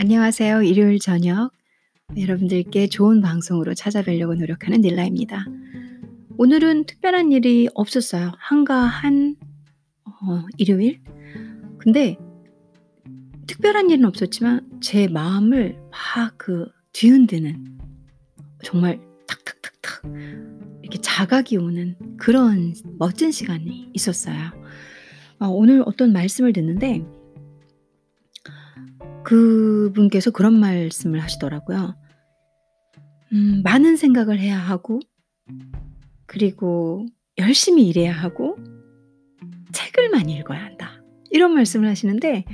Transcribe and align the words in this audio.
안녕하세요. 0.00 0.62
일요일 0.62 1.00
저녁 1.00 1.50
여러분들께 2.16 2.86
좋은 2.86 3.20
방송으로 3.20 3.74
찾아뵈려고 3.74 4.36
노력하는 4.36 4.80
닐라입니다. 4.80 5.44
오늘은 6.36 6.84
특별한 6.84 7.32
일이 7.32 7.68
없었어요. 7.74 8.30
한가한 8.38 9.34
어, 10.04 10.46
일요일. 10.56 11.00
근데 11.80 12.16
특별한 13.48 13.90
일은 13.90 14.04
없었지만 14.04 14.78
제 14.80 15.08
마음을 15.08 15.76
막 15.90 16.38
그 16.38 16.66
뒤흔드는 16.92 17.80
정말 18.62 19.00
탁탁탁탁 19.26 20.12
이렇게 20.82 21.00
자각이 21.00 21.56
오는 21.56 21.96
그런 22.18 22.72
멋진 23.00 23.32
시간이 23.32 23.90
있었어요. 23.94 24.52
어, 25.40 25.48
오늘 25.48 25.82
어떤 25.84 26.12
말씀을 26.12 26.52
듣는데 26.52 27.04
그분께서 29.28 30.30
그런 30.30 30.58
말씀을 30.58 31.20
하시더라고요. 31.20 31.94
음, 33.34 33.60
많은 33.62 33.96
생각을 33.96 34.38
해야 34.38 34.56
하고, 34.56 35.00
그리고 36.24 37.04
열심히 37.36 37.86
일해야 37.86 38.10
하고, 38.10 38.56
책을 39.72 40.08
많이 40.08 40.34
읽어야 40.34 40.64
한다. 40.64 41.02
이런 41.30 41.52
말씀을 41.52 41.90
하시는데, 41.90 42.46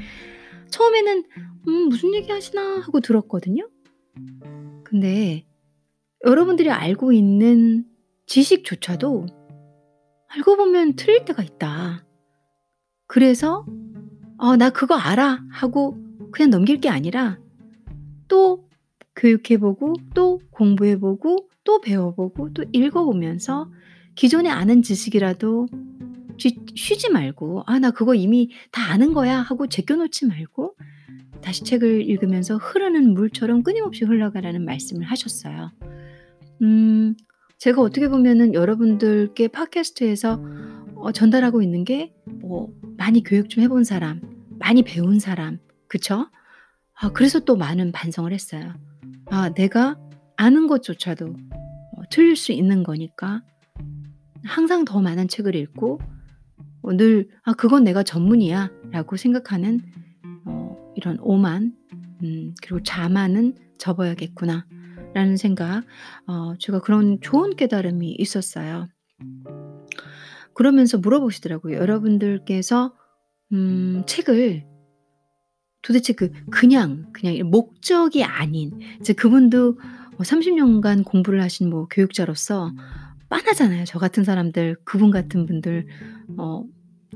처음에는, 0.70 1.24
음, 1.68 1.72
무슨 1.90 2.12
얘기 2.12 2.32
하시나 2.32 2.80
하고 2.80 2.98
들었거든요. 2.98 3.70
근데 4.82 5.46
여러분들이 6.26 6.70
알고 6.70 7.12
있는 7.12 7.84
지식조차도 8.26 9.26
알고 10.26 10.56
보면 10.56 10.96
틀릴 10.96 11.24
때가 11.24 11.44
있다. 11.44 12.04
그래서, 13.06 13.64
어, 14.38 14.56
나 14.56 14.70
그거 14.70 14.96
알아. 14.96 15.44
하고 15.52 16.03
그냥 16.34 16.50
넘길 16.50 16.80
게 16.80 16.88
아니라 16.88 17.38
또 18.26 18.68
교육해보고 19.14 19.94
또 20.14 20.40
공부해보고 20.50 21.48
또 21.62 21.80
배워보고 21.80 22.52
또 22.52 22.64
읽어보면서 22.72 23.70
기존에 24.16 24.50
아는 24.50 24.82
지식이라도 24.82 25.68
쉬 26.36 26.96
지 26.98 27.10
말고 27.10 27.62
아 27.66 27.78
나 27.78 27.92
그거 27.92 28.16
이미 28.16 28.50
다 28.72 28.90
아는 28.92 29.12
거야 29.14 29.38
하고 29.40 29.68
제껴놓지 29.68 30.26
말고 30.26 30.74
다시 31.40 31.62
책을 31.62 32.08
읽으면서 32.10 32.56
흐르는 32.56 33.14
물처럼 33.14 33.62
끊임없이 33.62 34.04
흘러가라는 34.04 34.64
말씀을 34.64 35.04
하셨어요. 35.06 35.70
음, 36.62 37.14
제가 37.58 37.80
어떻게 37.80 38.08
보면은 38.08 38.54
여러분들께 38.54 39.48
팟캐스트에서 39.48 40.42
어, 40.96 41.12
전달하고 41.12 41.62
있는 41.62 41.84
게 41.84 42.12
뭐 42.40 42.68
많이 42.98 43.22
교육 43.22 43.48
좀 43.48 43.62
해본 43.62 43.84
사람, 43.84 44.20
많이 44.58 44.82
배운 44.82 45.18
사람, 45.20 45.58
그쵸? 45.94 46.28
아, 46.94 47.12
그래서 47.12 47.38
또 47.38 47.54
많은 47.54 47.92
반성을 47.92 48.32
했어요. 48.32 48.74
아, 49.26 49.54
내가 49.54 49.96
아는 50.36 50.66
것조차도 50.66 51.26
어, 51.26 52.02
틀릴 52.10 52.34
수 52.34 52.50
있는 52.50 52.82
거니까 52.82 53.44
항상 54.42 54.84
더 54.84 55.00
많은 55.00 55.28
책을 55.28 55.54
읽고 55.54 56.00
어, 56.82 56.96
늘, 56.96 57.28
아, 57.44 57.52
그건 57.52 57.84
내가 57.84 58.02
전문이야 58.02 58.72
라고 58.90 59.16
생각하는 59.16 59.82
어, 60.46 60.76
이런 60.96 61.16
오만, 61.20 61.76
음, 62.24 62.54
그리고 62.60 62.82
자만은 62.82 63.54
접어야겠구나 63.78 64.66
라는 65.14 65.36
생각, 65.36 65.84
어, 66.26 66.54
제가 66.58 66.80
그런 66.80 67.20
좋은 67.20 67.54
깨달음이 67.54 68.16
있었어요. 68.18 68.88
그러면서 70.54 70.98
물어보시더라고요. 70.98 71.76
여러분들께서 71.76 72.96
음, 73.52 74.02
책을 74.08 74.73
도대체 75.84 76.12
그 76.14 76.32
그냥 76.50 77.06
그냥 77.12 77.38
목적이 77.50 78.24
아닌 78.24 78.80
이제 79.00 79.12
그분도 79.12 79.78
30년간 80.18 80.96
뭐 80.96 81.04
공부를 81.04 81.42
하신 81.42 81.70
뭐 81.70 81.86
교육자로서 81.88 82.72
빤하잖아요. 83.28 83.84
저 83.84 83.98
같은 83.98 84.24
사람들, 84.24 84.76
그분 84.84 85.10
같은 85.10 85.46
분들 85.46 85.86
어 86.38 86.64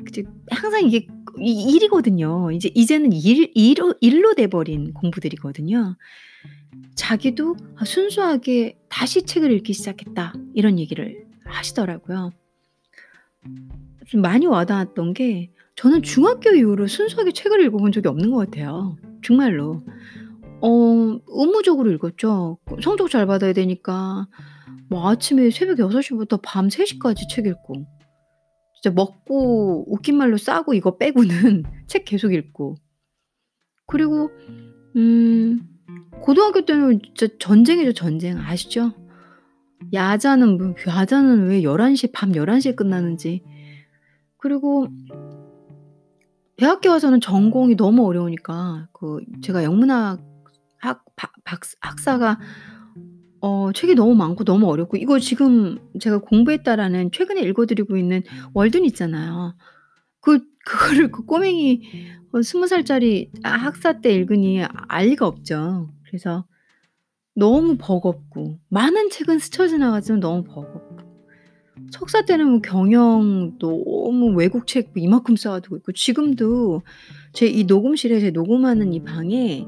이제 0.07 0.25
항상 0.51 0.85
이게 0.85 1.07
일이거든요. 1.39 2.51
이제 2.53 2.71
이제는 2.75 3.13
일 3.13 3.51
일로 3.55 3.95
일로 4.01 4.35
돼 4.35 4.47
버린 4.49 4.93
공부들이거든요. 4.93 5.97
자기도 6.95 7.57
아, 7.77 7.85
순수하게 7.85 8.79
다시 8.89 9.23
책을 9.23 9.51
읽기 9.53 9.73
시작했다. 9.73 10.35
이런 10.55 10.79
얘기를 10.79 11.25
하시더라고요. 11.45 12.33
좀 14.07 14.21
많이 14.21 14.47
와닿았던 14.47 15.15
게 15.15 15.51
저는 15.79 16.03
중학교 16.03 16.51
이후로 16.51 16.89
순수하게 16.89 17.31
책을 17.31 17.65
읽어본 17.65 17.93
적이 17.93 18.09
없는 18.09 18.33
것 18.33 18.39
같아요. 18.39 18.97
정말로. 19.23 19.81
어, 20.61 20.69
의무적으로 21.29 21.93
읽었죠. 21.93 22.59
성적 22.83 23.09
잘 23.09 23.27
받아야 23.27 23.53
되니까. 23.53 24.27
뭐 24.91 25.09
아침에 25.09 25.51
새벽 25.51 25.79
6 25.79 26.03
시부터 26.03 26.41
밤 26.43 26.69
3 26.69 26.85
시까지 26.85 27.29
책 27.29 27.47
읽고. 27.47 27.87
진짜 28.75 28.93
먹고 28.93 29.85
웃긴 29.87 30.17
말로 30.17 30.37
싸고 30.37 30.75
이거 30.75 30.97
빼고는 30.97 31.63
책 31.87 32.05
계속 32.07 32.35
읽고. 32.35 32.75
그리고 33.87 34.31
음 34.97 35.61
고등학교 36.21 36.65
때는 36.65 37.01
진짜 37.17 37.33
전쟁이죠, 37.39 37.93
전쟁. 37.93 38.39
아시죠? 38.39 38.95
야자는 39.93 40.59
뭐 40.59 40.75
야자는 40.89 41.47
왜 41.47 41.63
11시 41.63 42.11
밤 42.13 42.33
11시에 42.33 42.75
끝나는지. 42.75 43.45
그리고 44.39 44.87
대학교 46.59 46.91
와서는 46.91 47.21
전공이 47.21 47.77
너무 47.77 48.07
어려우니까 48.07 48.89
그 48.93 49.21
제가 49.43 49.65
영문학 49.65 50.21
학 50.79 51.05
박 51.17 51.33
박 51.45 51.61
학사가 51.81 52.39
어 53.41 53.73
책이 53.73 53.95
너무 53.95 54.15
많고 54.15 54.45
너무 54.45 54.69
어렵고 54.69 54.97
이거 54.97 55.19
지금 55.19 55.79
제가 56.01 56.19
공부했다라는 56.21 57.11
최근에 57.13 57.41
읽어 57.43 57.67
드리고 57.67 57.97
있는 57.97 58.23
월든 58.55 58.85
있잖아요. 58.87 59.57
그 60.21 60.41
그거를 60.67 61.11
그 61.13 61.25
꼬맹이 61.25 61.83
어20 62.33 62.69
살짜리 62.69 63.31
아 63.45 63.51
학사 63.53 64.01
때 64.01 64.13
읽으니 64.15 64.63
알 64.89 65.07
리가 65.09 65.27
없죠. 65.27 65.91
그래서 66.07 66.47
너무 67.35 67.77
버겁고 67.79 68.59
많은 68.69 69.11
책은 69.11 69.39
스쳐 69.39 69.69
지나가지만 69.69 70.21
너무 70.21 70.45
버겁고 70.45 70.88
석사 71.93 72.23
때는 72.25 72.49
뭐 72.51 72.61
경영 72.61 73.57
너무 73.59 74.35
외국 74.37 74.67
책뭐 74.67 74.93
이만큼 74.97 75.37
쌓아 75.37 75.61
두고 75.61 75.77
있고 75.79 75.93
지금도 75.93 76.83
제 77.33 77.47
이 77.47 77.65
녹음실에 77.65 78.21
제 78.21 78.31
녹음하는 78.31 78.93
이 78.93 79.03
방에 79.05 79.67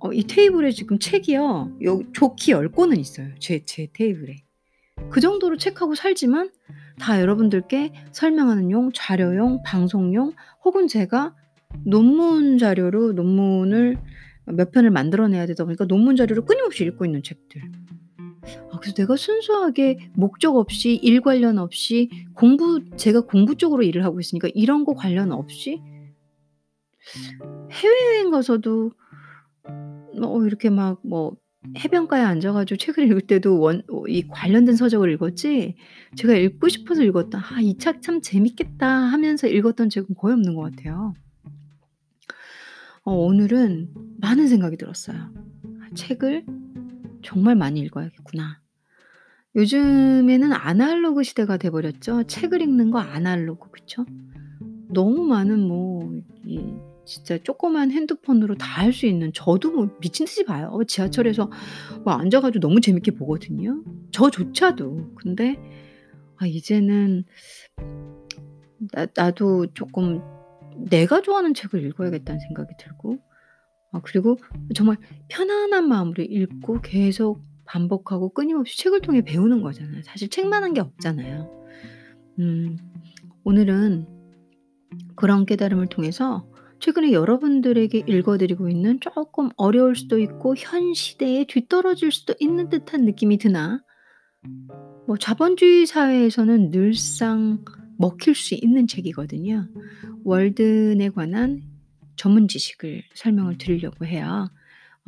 어 0.00 0.12
이 0.12 0.22
테이블에 0.24 0.70
지금 0.70 0.98
책이요. 0.98 1.78
여 1.84 2.00
좋게 2.12 2.52
10 2.52 2.72
권은 2.72 2.98
있어요. 2.98 3.28
제 3.40 3.60
제 3.64 3.88
테이블에. 3.92 4.36
그 5.10 5.20
정도로 5.20 5.56
책하고 5.56 5.94
살지만 5.94 6.50
다 6.98 7.20
여러분들께 7.20 7.92
설명하는 8.12 8.70
용, 8.70 8.90
자료용, 8.92 9.62
방송용 9.64 10.32
혹은 10.64 10.86
제가 10.88 11.34
논문 11.84 12.58
자료로 12.58 13.12
논문을 13.12 13.98
몇 14.46 14.72
편을 14.72 14.90
만들어 14.90 15.28
내야 15.28 15.46
되다 15.46 15.64
보니까 15.64 15.84
논문 15.86 16.16
자료를 16.16 16.44
끊임없이 16.44 16.84
읽고 16.84 17.04
있는 17.04 17.22
책들. 17.22 17.62
아 18.78 18.80
그래서 18.80 18.94
내가 18.94 19.16
순수하게 19.16 20.10
목적 20.14 20.56
없이 20.56 20.94
일 20.94 21.20
관련 21.20 21.58
없이 21.58 22.10
공부 22.34 22.80
제가 22.96 23.22
공부 23.22 23.56
쪽으로 23.56 23.82
일을 23.82 24.04
하고 24.04 24.20
있으니까 24.20 24.48
이런 24.54 24.84
거 24.84 24.94
관련 24.94 25.32
없이 25.32 25.82
해외여행 27.70 28.30
가서도 28.30 28.92
어 30.22 30.44
이렇게 30.44 30.70
막 30.70 31.00
뭐 31.04 31.36
해변가에 31.76 32.22
앉아 32.22 32.52
가지고 32.52 32.78
책을 32.78 33.04
읽을 33.06 33.22
때도 33.22 33.58
원어이 33.60 34.28
관련된 34.30 34.76
서적을 34.76 35.12
읽었지 35.14 35.74
제가 36.16 36.34
읽고 36.34 36.68
싶어서 36.68 37.02
읽었다. 37.02 37.38
'아 37.40 37.60
이 37.60 37.76
책 37.78 38.00
참 38.00 38.20
재밌겠다.' 38.22 38.86
하면서 38.88 39.48
읽었던 39.48 39.90
책은 39.90 40.14
거의 40.16 40.34
없는 40.34 40.54
것 40.54 40.62
같아요. 40.70 41.14
어 43.04 43.12
오늘은 43.12 43.92
많은 44.20 44.48
생각이 44.48 44.76
들었어요. 44.76 45.18
'아 45.18 45.94
책을 45.94 46.46
정말 47.24 47.56
많이 47.56 47.80
읽어야겠구나.' 47.80 48.67
요즘에는 49.58 50.52
아날로그 50.54 51.22
시대가 51.22 51.58
돼 51.58 51.68
버렸죠. 51.70 52.22
책을 52.24 52.62
읽는 52.62 52.90
거 52.90 52.98
아날로그 53.00 53.70
그쵸? 53.70 54.06
너무 54.90 55.24
많은 55.24 55.60
뭐 55.60 56.08
이 56.48 56.74
진짜 57.04 57.38
조그만 57.38 57.90
핸드폰으로 57.90 58.54
다 58.56 58.78
할 58.78 58.92
수 58.92 59.06
있는 59.06 59.32
저도 59.32 59.70
뭐 59.72 59.98
미친 60.00 60.24
듯이 60.26 60.44
봐요. 60.44 60.78
지하철에서 60.86 61.50
뭐 62.04 62.14
앉아 62.14 62.40
가지고 62.40 62.60
너무 62.68 62.80
재밌게 62.80 63.12
보거든요. 63.12 63.82
저조차도. 64.12 65.14
근데 65.16 65.56
아 66.36 66.46
이제는 66.46 67.24
나 68.92 69.06
나도 69.14 69.66
조금 69.74 70.22
내가 70.88 71.20
좋아하는 71.22 71.54
책을 71.54 71.84
읽어야겠다는 71.86 72.40
생각이 72.40 72.74
들고 72.78 73.18
아 73.92 74.00
그리고 74.02 74.38
정말 74.74 74.96
편안한 75.28 75.88
마음으로 75.88 76.22
읽고 76.22 76.80
계속 76.82 77.42
반복하고 77.68 78.30
끊임없이 78.30 78.78
책을 78.78 79.00
통해 79.02 79.22
배우는 79.22 79.62
거잖아요. 79.62 80.02
사실 80.04 80.28
책만 80.30 80.62
한 80.64 80.74
게 80.74 80.80
없잖아요. 80.80 81.50
음 82.40 82.76
오늘은 83.44 84.06
그런 85.16 85.46
깨달음을 85.46 85.88
통해서 85.88 86.46
최근에 86.80 87.12
여러분들에게 87.12 88.04
읽어 88.06 88.38
드리고 88.38 88.68
있는 88.68 89.00
쪼끔 89.00 89.50
어려울 89.56 89.96
수도 89.96 90.18
있고 90.18 90.54
현 90.56 90.94
시대에 90.94 91.44
뒤떨어질 91.48 92.12
수도 92.12 92.34
있는 92.38 92.68
듯한 92.68 93.04
느낌이 93.04 93.38
드나 93.38 93.82
뭐 95.06 95.16
자본주의 95.16 95.86
사회에서는 95.86 96.70
늘상 96.70 97.64
먹힐 97.98 98.34
수 98.34 98.54
있는 98.54 98.86
책이거든요. 98.86 99.68
월든에 100.24 101.08
관한 101.10 101.62
전문 102.16 102.46
지식을 102.46 103.02
설명을 103.14 103.58
드리려고 103.58 104.04
해요. 104.06 104.48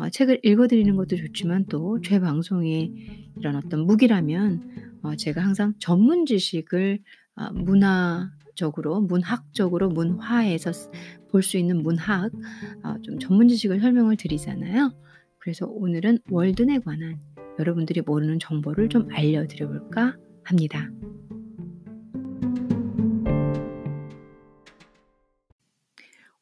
어 0.00 0.08
책을 0.08 0.40
읽어 0.42 0.66
드리는 0.66 0.96
것도 0.96 1.16
좋지만 1.16 1.66
또 1.66 2.00
제 2.02 2.18
방송에 2.20 2.90
이런 3.36 3.56
어떤 3.56 3.86
무기라면 3.86 4.98
어 5.02 5.14
제가 5.16 5.42
항상 5.42 5.74
전문 5.78 6.24
지식을 6.26 7.00
어 7.36 7.52
문화적으로 7.52 9.00
문학적으로 9.02 9.90
문화에서 9.90 10.72
쓰볼수 10.72 11.58
있는 11.58 11.82
문학 11.82 12.30
어좀 12.82 13.18
전문 13.18 13.48
지식을 13.48 13.80
설명을 13.80 14.16
드리잖아요. 14.16 14.92
그래서 15.38 15.66
오늘은 15.66 16.18
월든에 16.30 16.78
관한 16.80 17.18
여러분들이 17.58 18.00
모르는 18.00 18.38
정보를 18.38 18.88
좀 18.88 19.08
알려 19.12 19.46
드려 19.46 19.68
볼까 19.68 20.16
합니다. 20.44 20.88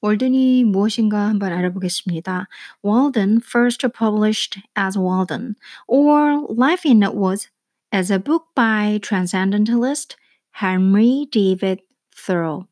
월든이 0.01 0.65
무엇인가 0.65 1.27
한번 1.29 1.53
알아보겠습니다. 1.53 2.47
Walden 2.85 3.41
first 3.45 3.87
published 3.97 4.61
as 4.79 4.99
Walden 4.99 5.55
or 5.87 6.47
Life 6.51 6.89
in 6.89 7.01
the 7.01 7.11
Woods 7.13 7.51
as 7.93 8.13
a 8.13 8.19
book 8.19 8.47
by 8.55 8.99
transcendentalist 9.03 10.17
Henry 10.53 11.27
David 11.31 11.83
Thoreau. 12.15 12.67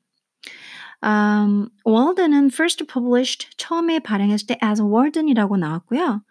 음 1.05 1.69
Walden은 1.85 2.47
first 2.53 2.85
published 2.87 3.57
처음에 3.59 3.99
발행했을 4.01 4.47
때 4.47 4.59
as 4.63 4.81
Walden이라고 4.83 5.57
나왔고요. 5.57 6.23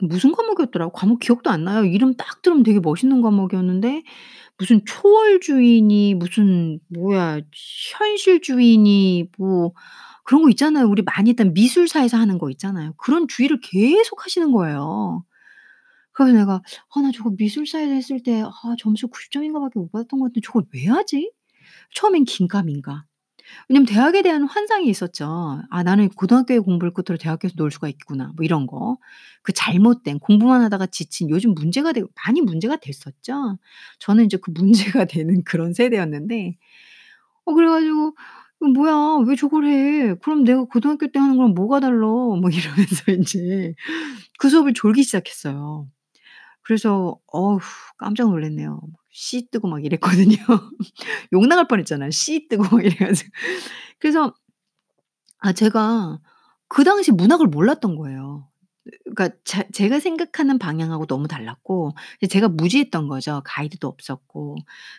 무슨 0.00 0.32
과목이었더라? 0.32 0.90
과목 0.90 1.20
기억도 1.20 1.50
안 1.50 1.64
나요. 1.64 1.84
이름 1.84 2.14
딱 2.16 2.42
들으면 2.42 2.62
되게 2.62 2.80
멋있는 2.80 3.22
과목이었는데 3.22 4.02
무슨 4.58 4.84
초월주의니 4.86 6.14
무슨 6.16 6.80
뭐야 6.90 7.40
현실주의니 7.98 9.30
뭐 9.38 9.72
그런 10.26 10.42
거 10.44 10.50
있잖아요. 10.50 10.86
우리 10.88 11.02
많이 11.02 11.30
했던 11.30 11.54
미술사에서 11.54 12.18
하는 12.18 12.38
거 12.38 12.50
있잖아요. 12.52 12.94
그런 12.98 13.28
주의를 13.28 13.60
계속 13.62 14.24
하시는 14.26 14.52
거예요. 14.52 15.24
그래서 16.12 16.32
내가 16.38 16.62
'아 16.94 17.00
나 17.02 17.10
저거 17.12 17.30
미술사에서 17.36 17.92
했을 17.92 18.22
때 18.22 18.42
아 18.42 18.52
점수 18.78 19.08
90 19.08 19.32
점인가 19.32 19.60
밖에 19.60 19.78
못 19.78 19.90
받았던 19.92 20.20
것 20.20 20.26
같은데 20.26 20.40
저걸 20.44 20.64
왜 20.74 20.86
하지?' 20.86 21.32
처음엔 21.94 22.24
긴가민가. 22.26 23.04
왜냐면 23.68 23.86
대학에 23.86 24.22
대한 24.22 24.44
환상이 24.44 24.88
있었죠. 24.88 25.62
'아 25.70 25.82
나는 25.84 26.08
고등학교의 26.10 26.60
공부를 26.60 26.92
끝으로 26.94 27.18
대학교에서 27.18 27.54
놀 27.56 27.70
수가 27.70 27.88
있구나.' 27.88 28.32
뭐 28.36 28.44
이런 28.44 28.66
거. 28.66 28.98
그 29.42 29.52
잘못된 29.52 30.18
공부만 30.20 30.62
하다가 30.62 30.86
지친 30.88 31.30
요즘 31.30 31.54
문제가 31.54 31.92
되고 31.92 32.08
많이 32.26 32.40
문제가 32.42 32.76
됐었죠. 32.76 33.58
저는 34.00 34.24
인제 34.24 34.38
그 34.38 34.50
문제가 34.52 35.04
되는 35.06 35.44
그런 35.44 35.72
세대였는데 35.74 36.56
어 37.46 37.54
그래 37.54 37.68
가지고' 37.68 38.14
어 38.60 38.66
뭐야 38.68 39.24
왜 39.28 39.36
저걸 39.36 39.66
해? 39.66 40.14
그럼 40.22 40.44
내가 40.44 40.64
고등학교 40.64 41.06
때 41.08 41.18
하는 41.18 41.36
거랑 41.36 41.52
뭐가 41.54 41.80
달라?' 41.80 42.06
뭐 42.06 42.40
이러면서 42.50 43.04
인제 43.12 43.74
그 44.38 44.48
수업을 44.48 44.72
졸기 44.74 45.02
시작했어요. 45.04 45.88
그래서 46.62 47.18
어우 47.28 47.58
깜짝 47.98 48.30
놀랐네요. 48.30 48.80
씨 49.10 49.48
뜨고 49.50 49.68
막 49.68 49.84
이랬거든요. 49.84 50.36
욕 51.34 51.46
나갈 51.48 51.68
뻔했잖아요. 51.68 52.10
씨 52.12 52.48
뜨고 52.48 52.64
막 52.64 52.84
이래 52.84 52.96
가지고. 52.96 53.30
그래서 54.00 54.34
아 55.40 55.52
제가 55.52 56.20
그 56.68 56.84
당시 56.84 57.12
문학을 57.12 57.48
몰랐던 57.48 57.96
거예요. 57.96 58.48
그러니까 59.04 59.30
자 59.44 59.64
제가 59.72 60.00
생각하는 60.00 60.58
방향하고 60.58 61.06
너무 61.06 61.28
달랐고 61.28 61.94
이제 62.20 62.26
제가 62.28 62.48
무지했던 62.48 63.08
거죠. 63.08 63.42
가이드도 63.44 63.88
없었고 63.88 64.56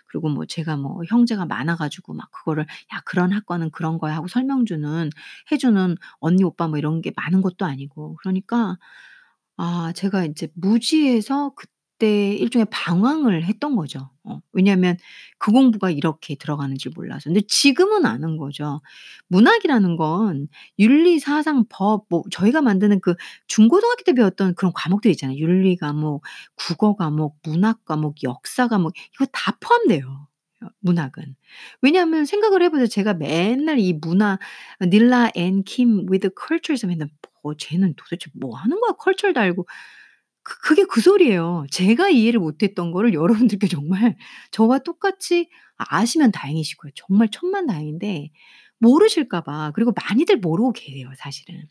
그리고 0.08 0.30
뭐 0.30 0.46
제가 0.46 0.76
뭐 0.78 1.02
형제가 1.08 1.46
많아 1.46 1.76
가지고 1.76 2.14
막 2.14 2.30
그거를 2.32 2.64
"야 2.94 3.02
그런 3.06 3.32
학과는 3.34 3.72
그런 3.72 3.98
거야." 3.98 4.16
하고 4.16 4.28
설명 4.28 4.66
주는 4.66 5.10
해 5.52 5.58
주는 5.58 5.96
언니 6.20 6.44
오빠 6.44 6.68
뭐 6.68 6.78
이런 6.78 7.02
게 7.02 7.12
많은 7.16 7.42
것도 7.42 7.66
아니고 7.66 8.16
그러니까 8.22 8.78
아 9.58 9.92
제가 9.96 10.26
인제 10.26 10.50
무지해서 10.56 11.54
그 11.56 11.68
때 12.00 12.34
일종의 12.36 12.68
방황을 12.72 13.44
했던 13.46 13.76
거죠. 13.76 14.10
어 14.24 14.40
왜냐하면 14.54 14.98
그 15.40 15.52
공부가 15.52 15.90
이렇게 15.92 16.36
들어가는 16.36 16.78
줄 16.78 16.92
몰라서. 16.96 17.30
근데 17.30 17.42
지금은 17.48 18.06
아는 18.06 18.38
거죠. 18.38 18.82
문학이라는 19.30 19.96
건 19.98 20.48
윤리, 20.80 21.20
사상, 21.20 21.66
법 21.70 22.06
뭐 22.10 22.24
저희가 22.32 22.62
만드는 22.62 23.00
그 23.02 23.16
중고등학교 23.48 24.04
때 24.04 24.14
배웠던 24.14 24.56
그런 24.56 24.72
과목들 24.76 25.12
있잖아요. 25.12 25.38
윤리 25.38 25.76
과목, 25.78 26.24
국어 26.56 26.96
과목, 26.96 27.38
문학 27.44 27.84
과목, 27.86 28.24
역사 28.24 28.68
과목 28.68 28.94
이거 29.16 29.26
다 29.32 29.58
포함돼요 29.60 30.28
어 30.64 30.68
문학은. 30.82 31.36
왜냐하면 31.82 32.26
생각을 32.26 32.62
해 32.64 32.70
보세요. 32.70 32.88
제가 32.88 33.14
맨날 33.16 33.80
이 33.80 33.94
문화 33.94 34.40
닐라 34.82 35.30
앤 35.36 35.64
킴 35.64 36.08
with 36.10 36.30
culture에서 36.48 36.88
맨날 36.88 37.10
뭐 37.44 37.54
쟤는 37.56 37.94
도대체 37.96 38.30
뭐 38.34 38.56
하는 38.58 38.80
거야 38.80 38.92
culture를 38.94 39.38
알고. 39.40 39.68
그 40.48 40.60
그게 40.62 40.86
그 40.86 41.02
소리예요. 41.02 41.66
제가 41.72 42.10
이해를 42.10 42.40
못 42.40 42.64
했던 42.64 42.92
거를 42.92 43.14
여러분들께 43.14 43.68
정말 43.68 44.18
저와 44.52 44.80
똑같이 44.80 45.50
아 45.78 45.86
아시면 46.00 46.32
다행이시고요. 46.32 46.92
정말 46.96 47.30
천만 47.32 47.68
다행인데 47.68 48.32
모르실까 48.80 49.42
봐 49.42 49.72
그리고 49.76 49.94
많이들 50.10 50.38
모르고 50.38 50.72
계세요 50.74 51.10
사실은. 51.18 51.66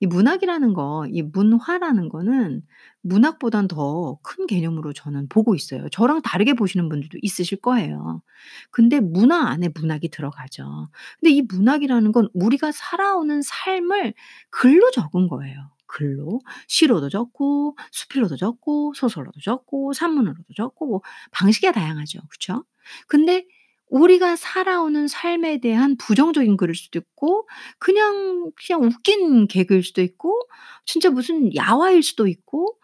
이 0.00 0.06
문학이라는 0.06 0.74
거 0.74 1.06
이 1.10 1.22
문화라는 1.22 2.08
거는 2.08 2.62
문학보단 3.02 3.68
더 3.68 4.18
큰 4.22 4.46
개념으로 4.46 4.92
저는 4.92 5.28
보고 5.28 5.54
있어요. 5.54 5.88
저랑 5.90 6.22
다르게 6.22 6.54
보시는 6.54 6.88
분들도 6.88 7.18
있으실 7.22 7.60
거예요. 7.60 8.22
근데 8.70 9.00
문화 9.00 9.48
안에 9.48 9.70
문학이 9.74 10.08
들어가죠. 10.10 10.88
근데 11.20 11.32
이 11.34 11.42
문학이라는 11.42 12.12
건 12.12 12.28
우리가 12.34 12.72
살아오는 12.72 13.42
삶을 13.42 14.14
글로 14.50 14.90
적은 14.92 15.28
거예요 15.28 15.70
글로. 15.88 16.40
시로도 16.68 17.08
적고 17.10 17.76
수필로도 17.92 18.36
적고 18.36 18.94
소설로도 18.96 19.40
적고 19.42 19.92
산문으로도 19.94 20.44
적고 20.56 20.86
뭐 20.88 21.02
방식이 21.32 21.72
다양하죠. 21.72 22.20
그쵸? 22.30 22.64
근데 23.08 23.46
우리가 23.90 24.36
살아오는 24.36 25.08
삶에 25.08 25.60
대한 25.60 25.96
부정적인 25.98 26.56
글일 26.58 26.74
수도 26.76 26.98
있고 27.00 27.48
그냥, 27.78 28.50
그냥 28.66 28.82
웃긴 28.84 29.48
개그일 29.48 29.82
수도 29.82 30.02
있고 30.02 30.40
진짜 30.86 31.10
무슨 31.10 31.54
야화일 31.56 32.02
수도 32.02 32.26
있고 32.28 32.76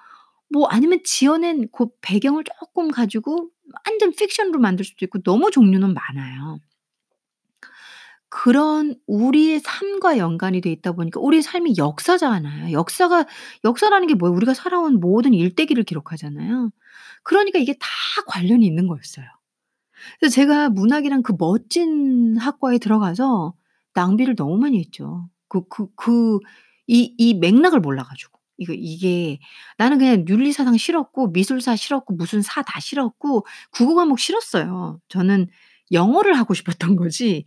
뭐 0.51 0.67
아니면 0.69 1.01
지어낸 1.05 1.69
그 1.73 1.87
배경을 2.03 2.45
쪼끔 2.45 2.91
가지고 2.91 3.51
완전 3.87 4.13
픽션으로 4.13 4.61
만들 4.61 4.85
수도 4.87 5.05
있고 5.07 5.23
너무 5.23 5.51
종류는 5.51 5.95
많아요. 5.95 6.61
그런 8.37 8.97
우리의 9.07 9.61
삶과 9.61 10.19
연관이 10.19 10.61
돼 10.61 10.71
있다 10.73 10.93
보니까 10.93 11.21
우리의 11.21 11.43
삶이 11.43 11.75
역사잖아요. 11.79 12.73
역사가 12.73 13.27
역사라는 13.65 14.09
게 14.09 14.15
뭐예요? 14.15 14.35
우리가 14.35 14.55
살아온 14.55 14.99
모든 15.01 15.33
일대기를 15.35 15.85
기록하잖아요. 15.85 16.71
그러니까 17.23 17.61
이게 17.61 17.75
다 17.75 17.87
관련이 18.27 18.67
있는 18.67 18.89
거였어요. 18.89 19.25
그래서 20.19 20.35
제가 20.35 20.69
문학이란 20.71 21.23
그 21.23 21.35
멋진 21.39 22.37
학과에 22.37 22.79
들어가서 22.79 23.55
낭비를 23.95 24.35
너무 24.37 24.59
많이 24.59 24.81
했죠. 24.81 25.29
그 25.49 25.63
그그이이 25.69 27.35
맥락을 27.41 27.81
몰라 27.81 28.03
가지고. 28.03 28.41
이거 28.59 28.73
이게 28.77 29.39
나는 29.79 29.99
그냥 29.99 30.25
윤리사상 30.29 30.77
싫었고 30.77 31.29
미술사 31.31 31.77
싫었고 31.77 32.15
무슨 32.15 32.43
사 32.43 32.63
다 32.63 32.81
싫었고 32.81 33.47
국어 33.73 33.95
과목 33.95 34.19
싫었어요. 34.19 35.01
저는 35.09 35.49
영어를 35.93 36.35
하고 36.39 36.55
싶었던 36.55 36.97
거지 36.97 37.45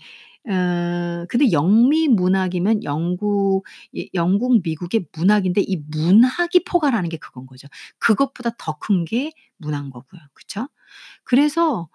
어 0.49 1.25
근데 1.29 1.51
영미 1.51 2.07
문학이면 2.09 2.83
영국 2.83 3.65
이 3.93 4.09
영국, 4.13 4.61
미국의 4.63 5.07
문학인데 5.17 5.61
이 5.61 5.77
문학이 5.91 6.63
포괄하는 6.65 7.09
게 7.09 7.17
그건 7.17 7.45
거죠. 7.47 7.67
그것보다 7.99 8.51
더 8.57 8.77
큰 8.79 9.05
게 9.05 9.31
문화인 9.57 9.89
거고요. 9.91 10.21
그쵸? 10.33 10.67
그래서 11.25 11.89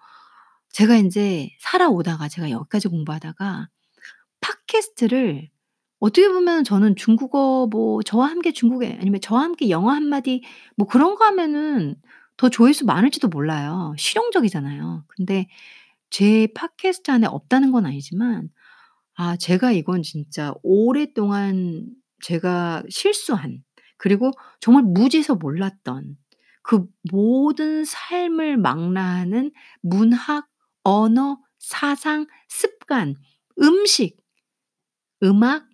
제가 0.71 0.95
인제 0.97 1.51
살아오다가 1.59 2.29
제가 2.29 2.49
여기까지 2.51 2.87
공부하다가 2.89 3.69
팟캐스트를 4.41 5.49
어떻게 5.99 6.27
보면 6.29 6.63
저는 6.65 6.95
중국어 6.95 7.67
뭐 7.71 8.01
저와 8.03 8.27
함께 8.29 8.51
중국에 8.53 8.97
아니면 9.01 9.21
저와 9.21 9.41
함께 9.43 9.69
영어 9.69 9.91
1 9.91 10.05
마디 10.09 10.43
뭐 10.77 10.87
그런 10.87 11.15
거 11.15 11.25
하면은 11.25 11.95
더 12.37 12.49
조회수 12.49 12.85
많을지도 12.85 13.29
몰라요. 13.29 13.93
실용적이잖아요. 13.97 15.05
근데 15.07 15.47
제 16.13 16.47
팟캐스트 16.55 17.09
안에 17.11 17.25
없다는 17.27 17.71
건 17.71 17.87
아니지만 17.87 18.49
아 19.15 19.35
제가 19.37 19.71
이건 19.71 20.03
진짜 20.03 20.53
오랫동안 20.63 21.87
제가 22.21 22.83
실수한 22.89 23.63
그리고 23.97 24.31
정말 24.61 24.83
무지에서 24.83 25.35
몰랐던 25.35 26.17
그 26.63 26.85
모든 27.11 27.83
삶을 27.85 28.57
망라하는 28.57 29.51
문학, 29.81 30.47
언어, 30.83 31.39
사상, 31.59 32.27
습관, 32.47 33.15
음식, 33.61 34.17
음악 35.23 35.67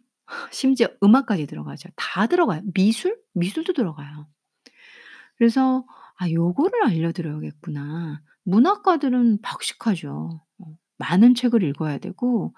심지어 0.52 0.88
음악까지 1.04 1.48
들어가죠. 1.48 1.90
다 1.96 2.28
들어가요. 2.28 2.62
미술? 2.74 3.18
미술도 3.34 3.74
들어가요. 3.74 4.28
그래서' 5.38 5.86
아 6.20 6.30
요거를 6.32 6.86
알려드려야겠구나.' 6.86 8.22
문학가들은 8.46 9.42
박식하죠. 9.42 10.42
어 10.60 10.66
많은 10.98 11.36
책을 11.36 11.64
읽어야 11.64 11.98
되고 12.00 12.54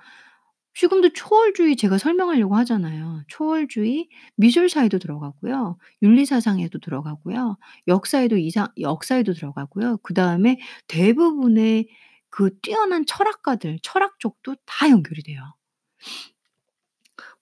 지금도 0.75 1.11
초월주의 1.13 1.75
제가 1.75 1.97
설명하려고 1.97 2.55
하잖아요. 2.57 3.23
초월주의 3.27 4.09
미술사에도 4.37 4.99
들어가고요. 4.99 5.77
윤리사상에도 6.01 6.79
들어가고요. 6.79 7.57
역사에도 7.87 8.37
이상 8.37 8.67
역사에도 8.79 9.33
들어가고요. 9.33 9.97
그다음에 9.99 10.59
대부분의 10.87 11.87
그 12.29 12.57
뛰어난 12.61 13.05
철학가들 13.05 13.79
철학 13.83 14.19
쪽도 14.19 14.55
다 14.65 14.89
연결이 14.89 15.23
돼요. 15.23 15.41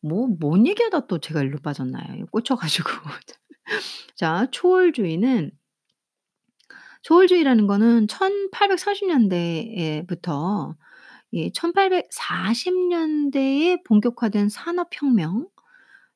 뭐 0.02 0.28
뭔 0.40 0.68
얘기하다 0.68 1.08
또 1.08 1.20
제가 1.20 1.42
일로 1.44 1.60
빠졌나요? 1.60 2.26
꽂혀 2.28 2.56
가지고. 2.56 2.90
자 4.16 4.48
초월주의는 4.52 5.52
초월주의라는 7.10 7.66
거는 7.66 8.08
1830 8.08 9.08
년대에부터 9.08 10.75
이1840 11.34 12.88
년대에 12.88 13.78
본격화된 13.84 14.50
산업혁명 14.50 15.48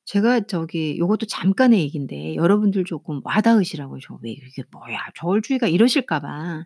제가 0.06 0.42
저기 0.42 1.00
요것도 1.00 1.26
잠깐의 1.26 1.80
얘기인데 1.80 2.36
여러분들 2.36 2.86
조금 2.86 3.22
와 3.24 3.42
닿으시라고요. 3.42 4.00
저 4.02 4.20
왜 4.22 4.32
이게 4.34 4.64
뭐야 4.72 5.00
초월주의가 5.16 5.68
이러실까 5.68 6.20
봐. 6.20 6.66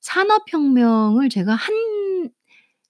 산업혁명을 0.00 1.28
제가 1.28 1.54
한 1.54 1.74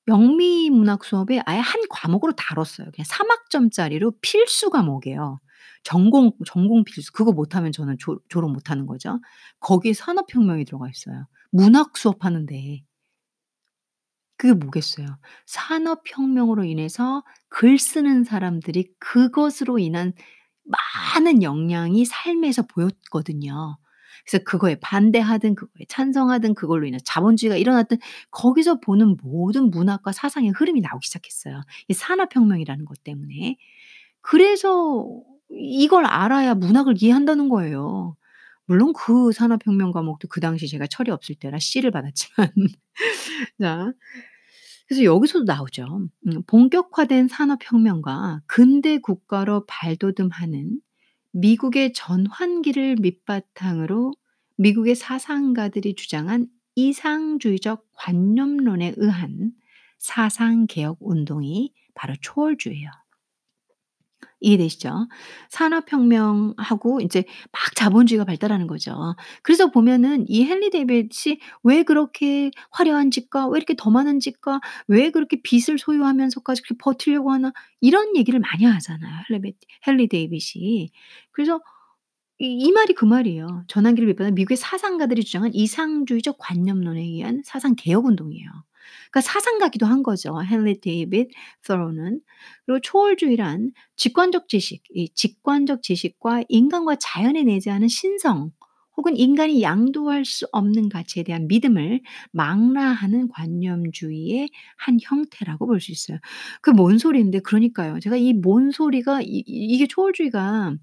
영미문학 0.08 1.04
수업에 1.04 1.42
아예 1.44 1.58
한 1.58 1.82
과목으로 1.90 2.32
다뤘어요. 2.36 2.90
그냥 2.90 3.04
3 3.06 3.30
학점짜리로 3.30 4.12
필수 4.22 4.70
과목이에요. 4.70 5.40
전공 5.84 6.32
전공 6.46 6.84
필수. 6.84 7.12
그거 7.12 7.32
못하면 7.32 7.72
저는 7.72 7.98
졸 7.98 8.18
졸업 8.28 8.52
못하는 8.52 8.86
거죠. 8.86 9.20
거기에 9.60 9.92
산업혁명이 9.92 10.64
들어가 10.64 10.88
있어요. 10.88 11.26
문학 11.52 11.96
수업하는데. 11.96 12.84
그게 14.36 14.52
뭐겠어요. 14.52 15.06
산업혁명으로 15.46 16.64
인해서 16.64 17.22
글 17.48 17.78
쓰는 17.78 18.24
사람들이 18.24 18.88
그것으로 18.98 19.78
인한 19.78 20.12
많은 20.64 21.42
영향이 21.42 22.04
삶에서 22.04 22.62
보였거든요. 22.66 23.78
그래서 24.26 24.42
그거에 24.44 24.76
반대하든 24.80 25.54
그거에 25.54 25.84
찬성하든 25.88 26.54
그걸로 26.54 26.86
인해서 26.86 27.04
자본주의가 27.04 27.56
일어났든 27.56 27.98
거기서 28.30 28.80
보는 28.80 29.16
모든 29.22 29.70
문학과 29.70 30.12
사상의 30.12 30.50
흐름이 30.50 30.80
나오기 30.80 31.06
시작했어요. 31.06 31.62
이 31.88 31.94
산업혁명이라는 31.94 32.84
것 32.86 33.04
때문에. 33.04 33.56
그래서 34.22 35.22
이걸 35.56 36.04
알아야 36.06 36.54
문학을 36.54 36.94
이해한다는 37.00 37.48
거예요. 37.48 38.16
물론 38.66 38.92
그 38.94 39.32
산업혁명 39.32 39.92
과목도 39.92 40.28
그 40.28 40.40
당시 40.40 40.68
제가 40.68 40.86
철이 40.86 41.10
없을 41.10 41.34
때라 41.34 41.58
C를 41.60 41.90
받았지만. 41.90 42.52
자 43.60 43.92
그래서 44.88 45.04
여기서도 45.04 45.44
나오죠. 45.44 46.08
음 46.28 46.42
본격화된 46.46 47.28
산업혁명과 47.28 48.42
근대 48.46 48.98
국가로 48.98 49.66
발돋움하는 49.66 50.80
미국의 51.32 51.92
전환기를 51.94 52.96
밑바탕으로 53.00 54.12
미국의 54.56 54.94
사상가들이 54.94 55.96
주장한 55.96 56.48
이상주의적 56.76 57.86
관념론에 57.94 58.94
의한 58.96 59.52
사상개혁 59.98 60.98
운동이 61.00 61.72
바로 61.94 62.14
초월주의예요. 62.20 62.90
이해되시죠? 64.44 65.08
산업혁명하고 65.50 67.00
인제 67.00 67.24
막 67.52 67.74
자본주의가 67.74 68.24
발달하는 68.24 68.66
거죠. 68.66 69.14
그래서 69.42 69.70
보면은 69.70 70.24
이 70.28 70.44
헨리 70.44 70.70
데이빗이 70.70 71.38
왜 71.62 71.82
그렇게 71.82 72.50
화려한 72.70 73.10
집과 73.10 73.48
왜 73.48 73.58
이렇게 73.58 73.74
더 73.76 73.90
많은 73.90 74.20
집과 74.20 74.60
왜 74.88 75.10
그렇게 75.10 75.40
빚을 75.42 75.78
소유하면서까지 75.78 76.62
그렇게 76.62 76.76
버티려고 76.82 77.32
하나 77.32 77.52
이런 77.80 78.16
얘기를 78.16 78.40
많이 78.40 78.64
하잖아요 78.64 79.22
헨리 79.30 79.54
헨리 79.86 80.08
데이빗이. 80.08 80.90
그래서 81.32 81.60
이 82.40 82.46
이 82.68 82.72
말이 82.72 82.94
그 82.94 83.04
말이에요. 83.04 83.64
전환기를 83.68 84.08
밑바탕 84.08 84.34
미국의 84.34 84.56
사상가들이 84.56 85.24
주장한 85.24 85.52
이상주의적 85.54 86.36
관념론에 86.38 87.00
의한 87.00 87.42
사상 87.44 87.74
개혁 87.76 88.06
운동이에요. 88.06 88.48
그러니까 89.10 89.20
사상가기도 89.22 89.86
한 89.86 90.02
거죠 90.02 90.34
헨리 90.50 90.80
데이빗 90.80 91.30
Thoreau는. 91.64 92.20
그리고 92.66 92.80
초월주의란 92.80 93.72
직관적 93.96 94.48
지식, 94.48 94.82
이 94.94 95.08
직관적 95.14 95.82
지식과 95.82 96.44
인간과 96.48 96.96
자연에 96.96 97.42
내재하는 97.44 97.88
신성 97.88 98.50
혹은 98.96 99.16
인간이 99.16 99.60
양도할 99.62 100.24
수 100.24 100.46
없는 100.52 100.88
가치에 100.88 101.24
대한 101.24 101.48
믿음을 101.48 102.00
망라하는 102.32 103.28
관념주의의 103.28 104.48
한 104.76 104.98
형태라고 105.02 105.66
볼 105.66 105.80
수 105.80 105.90
있어요. 105.90 106.18
그게 106.62 106.76
뭔 106.76 106.98
소리인데 106.98 107.40
그러니까요. 107.40 107.98
제가 108.00 108.16
이 108.16 108.40
뭔 108.40 108.70
소리가 108.70 109.20
이이 109.22 109.42
이게 109.46 109.86
초월주의가 109.88 110.76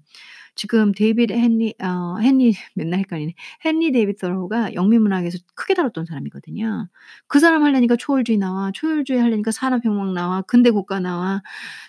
지금 0.54 0.92
데이비드 0.92 1.32
헨리 1.32 1.74
어 1.82 2.18
헨리 2.20 2.52
맨날 2.74 3.00
헷갈리네. 3.00 3.34
헨리 3.64 3.92
데이비드 3.92 4.18
Thoreau가 4.20 4.74
영미문학에서 4.74 5.38
크게 5.54 5.74
다뤘던 5.74 6.06
사람이거든요. 6.06 6.88
그 7.28 7.40
사람 7.40 7.62
하려니까 7.64 7.96
초월주의 7.96 8.38
나와, 8.38 8.70
초월주의 8.74 9.20
하려니까 9.20 9.50
산업혁명 9.52 10.14
나와, 10.14 10.42
근대 10.42 10.70
국가 10.70 11.00
나와. 11.00 11.42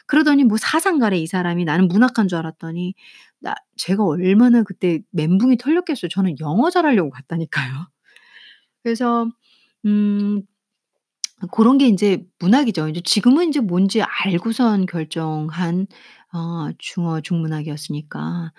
그러더니 0.07 0.43
뭐 0.45 0.57
사상가래 0.57 1.17
이 1.19 1.27
사람이. 1.27 1.65
나는 1.65 1.87
문학가인 1.89 2.27
줄 2.29 2.39
알았더니 2.39 2.95
나 3.39 3.55
제가 3.77 4.03
얼마나 4.05 4.63
그때 4.63 5.01
멘붕이 5.11 5.57
털렸겠어요. 5.57 6.09
저는 6.09 6.37
영어 6.41 6.69
잘하려고 6.69 7.09
갔다니까요. 7.11 7.87
그래서 8.83 9.29
음 9.85 10.43
고런 11.51 11.77
게 11.77 11.87
인제 11.87 12.23
문학이죠. 12.39 12.87
이제 12.89 13.01
지금은 13.01 13.45
인제 13.45 13.59
뭔지 13.61 14.01
알고선 14.01 14.85
결정한 14.87 15.87
어 16.33 16.71
중어 16.79 17.21
중문학이었으니까 17.21 18.51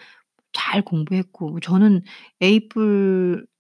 잘 0.53 0.83
공부했고 0.85 1.61
저는 1.61 2.03
A+ 2.43 2.69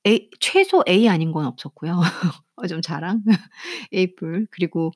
A 0.06 0.30
최소 0.40 0.84
A 0.88 1.08
아닌 1.08 1.32
건 1.32 1.46
없었고요. 1.46 2.00
어 2.56 2.66
좀 2.68 2.80
자랑. 2.82 3.22
A+ 3.94 4.14
그리고 4.50 4.92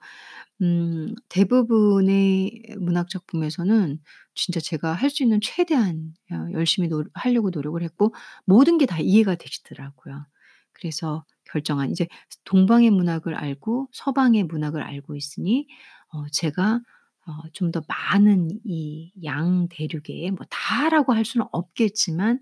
음 0.63 1.15
대부분의 1.29 2.63
문학 2.79 3.09
작품에서는 3.11 3.99
진짜 4.35 4.61
제가 4.61 4.93
할 4.95 5.11
수 5.11 5.23
있는 5.25 5.41
최대한 5.43 6.15
어 6.33 6.49
열심히 6.53 6.89
노 6.89 7.05
하려고 7.15 7.51
노력을 7.51 7.81
했고 7.83 8.15
모든 8.47 8.79
게 8.79 8.87
다 8.87 8.99
이해가 9.01 9.37
되시더라고요. 9.37 10.27
그래서 10.73 11.25
결정한 11.45 11.91
이제 11.91 12.07
동방의 12.45 12.91
문학을 12.91 13.35
알고 13.35 13.89
서방의 13.93 14.45
문학을 14.45 14.83
알고 14.83 15.17
있으니 15.17 15.67
어 16.13 16.27
제가 16.33 16.81
어 17.29 17.49
좀 17.53 17.71
더 17.73 17.83
많은 17.89 18.49
이 18.65 19.13
양 19.25 19.69
대륙의 19.71 20.31
뭐 20.33 20.47
다라고 20.51 21.13
할 21.15 21.25
수는 21.25 21.47
없겠지만 21.53 22.41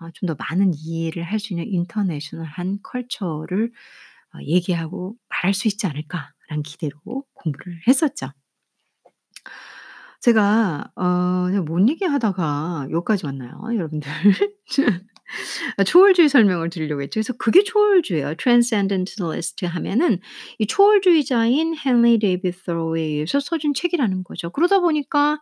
어 0.00 0.10
좀 0.14 0.26
더 0.28 0.36
많은 0.38 0.72
이해를 0.74 1.22
할 1.24 1.38
수 1.40 1.52
있는 1.54 1.66
인터내셔널한 1.68 2.80
컬처를 2.82 3.72
어 4.34 4.38
얘기하고 4.42 5.16
말할 5.30 5.54
수 5.54 5.68
있지 5.68 5.86
않을까라는 5.86 6.62
기대로 6.64 7.24
공부를 7.34 7.82
했었죠. 7.88 8.30
제가 10.26 10.90
어 10.96 11.46
제가 11.52 11.62
뭔 11.62 11.88
얘기하다가 11.88 12.88
여기까지 12.90 13.26
왔나요, 13.26 13.60
여러분들? 13.72 14.10
아 15.76 15.84
초월주의 15.84 16.28
설명을 16.28 16.68
드리려고 16.68 17.00
했죠. 17.02 17.18
그래서 17.20 17.32
그게 17.38 17.62
초월주예요. 17.62 18.34
transcendentalist 18.34 19.66
하면은 19.66 20.18
이 20.58 20.66
초월주의자인 20.66 21.76
헨리 21.76 22.40
서로우에 22.64 23.02
의해서 23.02 23.38
써진 23.38 23.72
책이라는 23.72 24.24
거죠. 24.24 24.50
그러다 24.50 24.80
보니까 24.80 25.38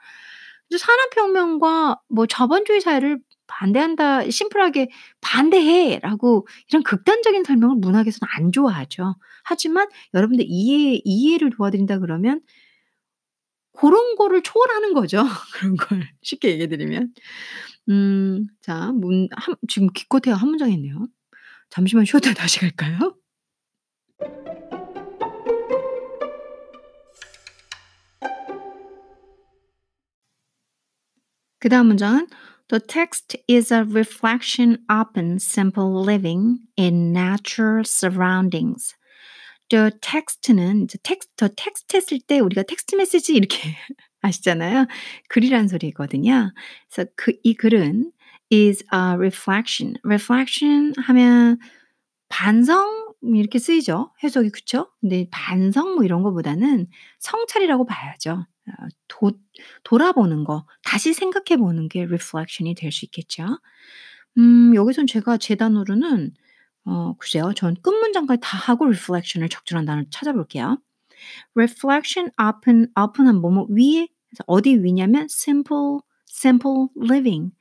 이제 0.68 0.76
산업혁명과 0.76 2.00
뭐 2.10 2.26
자본주의 2.26 2.82
사회를 2.82 3.20
반대한다 3.46 4.28
심플하게 4.28 4.90
"반대해."라고 5.22 6.46
이런 6.68 6.82
극단적인 6.82 7.44
설명을 7.44 7.76
문학에서는 7.76 8.28
안 8.36 8.52
좋아하죠. 8.52 9.16
하지만 9.44 9.88
여러분들 10.12 10.44
이해 10.46 11.00
이해를 11.04 11.50
도와드린다 11.56 12.00
그러면 12.00 12.42
고런 13.74 14.16
거를 14.16 14.42
초월하는 14.42 14.94
거죠. 14.94 15.24
그런 15.54 15.76
걸 15.76 16.08
쉽게 16.22 16.50
얘기해 16.52 16.68
드리면. 16.68 17.12
음 17.90 18.46
자 18.62 18.92
문 18.92 19.28
한 19.32 19.56
지금 19.68 19.88
기껏해야 19.94 20.36
한 20.36 20.48
문장 20.50 20.70
했네요. 20.72 21.08
잠시만 21.70 22.04
쉬었다가 22.06 22.34
다시 22.34 22.60
갈까요? 22.60 23.16
그 31.58 31.68
다음 31.68 31.86
문장은 31.88 32.26
"The 32.68 32.80
text 32.86 33.38
is 33.50 33.72
a 33.72 33.80
reflection 33.80 34.78
upon 34.90 35.36
simple 35.36 36.02
living 36.04 36.58
in 36.78 37.12
natural 37.12 37.82
surroundings." 37.84 38.94
The 39.74 39.90
text는 40.00 40.84
이제 40.84 40.98
텍스트 41.02 41.32
the 41.36 41.48
text 41.48 41.96
했을 41.96 42.20
때 42.26 42.38
우리가 42.40 42.62
text 42.62 42.94
message 42.96 43.34
이렇게 43.34 43.58
아시잖아요. 44.22 44.86
글이라는 45.28 45.68
소리거든요. 45.68 46.52
그래서 46.90 47.10
그 47.16 47.32
이 47.44 47.54
글은 47.54 48.12
is 48.52 48.84
a 48.94 49.14
reflection. 49.16 49.96
reflection 50.04 50.92
하면 50.98 51.58
반성 52.28 53.14
이렇게 53.34 53.58
쓰이죠. 53.58 54.12
해석이 54.22 54.50
그쵸? 54.50 54.90
근데 55.00 55.28
반성 55.30 55.94
뭐 55.96 56.04
이런 56.04 56.22
거보다는 56.22 56.86
성찰이라고 57.20 57.86
봐야죠. 57.86 58.46
어도 59.10 59.32
돌아보는 59.84 60.44
거, 60.44 60.66
다시 60.84 61.12
생각해 61.14 61.58
보는 61.58 61.88
게 61.88 62.00
reflection이 62.04 62.74
될 62.76 62.92
수 62.92 63.04
있겠죠. 63.06 63.46
음 64.38 64.74
여기선 64.74 65.06
제가 65.06 65.36
제 65.38 65.54
단어로는 65.54 66.32
어 66.86 67.14
글쎄요. 67.18 67.52
전 67.54 67.74
끝 67.82 67.90
문장까지 67.94 68.40
다 68.42 68.58
하고 68.58 68.84
reflection을 68.86 69.48
적절한 69.48 69.86
단어를 69.86 70.06
찾아볼게요. 70.10 70.78
reflection 71.56 72.30
upon 72.40 72.88
upon은 72.98 73.40
뭐뭐 73.40 73.68
위에 73.70 74.08
어디 74.46 74.76
위냐면 74.82 75.26
simple 75.30 75.98
simple 76.30 76.88
living 77.02 77.52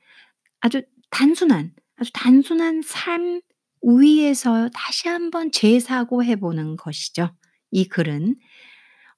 아주 0.60 0.82
단순한, 1.10 1.72
아주 1.96 2.12
단순한 2.14 2.82
삶 2.84 3.40
위에서 3.82 4.70
다시 4.74 5.08
한번 5.08 5.52
재사고해 5.52 6.36
보는 6.36 6.76
것이죠. 6.76 7.30
이 7.72 7.86
글은 7.88 8.36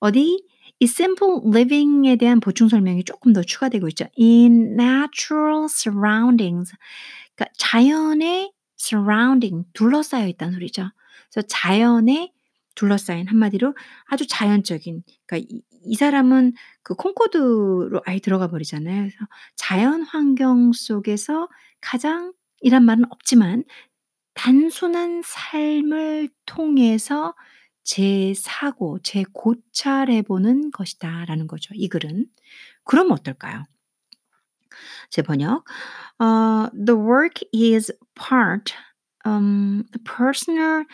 어디 0.01 0.45
이 0.81 0.85
simple 0.85 1.41
living에 1.47 2.17
대한 2.17 2.41
보충 2.41 2.69
설명이 2.69 3.05
쪼끔 3.05 3.33
더 3.33 3.43
추가되고 3.43 3.89
있죠. 3.91 4.07
in 4.21 4.75
natural 4.81 5.67
surroundings 5.71 6.73
그러니까 7.37 7.53
자연의 7.59 8.53
surrounding 8.79 9.65
둘러싸여 9.75 10.27
있다는 10.29 10.55
소리죠. 10.55 10.91
그래서 11.31 11.47
자연에 11.49 12.33
둘러싸인 12.75 13.27
한마디로 13.29 13.75
아주 14.07 14.27
자연적인 14.27 15.03
그러니까 15.27 15.49
이 15.51 15.63
이 15.89 15.95
사람은 15.95 16.53
그 16.83 16.95
콩코드로 16.97 18.03
아예 18.07 18.19
들어가 18.19 18.49
버리잖아요. 18.49 19.03
그래서 19.03 19.17
자연 19.55 20.03
환경 20.03 20.73
속에서 20.73 21.49
가장 21.81 22.33
이란 22.61 22.85
말은 22.85 23.05
없지만 23.11 23.63
단순한 24.35 25.23
삶을 25.25 26.29
통해서 26.47 27.35
재사고, 27.85 28.99
재고찰해 29.03 30.23
보는 30.23 30.71
것이다 30.73 31.25
라는 31.27 31.47
거죠, 31.47 31.73
이 31.75 31.89
글은. 31.89 32.27
그럼 32.85 33.13
어떨까요? 33.13 33.65
제 35.11 35.23
번역. 35.23 35.65
어 36.19 36.69
"The 36.75 36.99
work 36.99 37.43
is 37.55 37.93
part 38.17 38.75
um 39.27 39.85
personal 40.05 40.85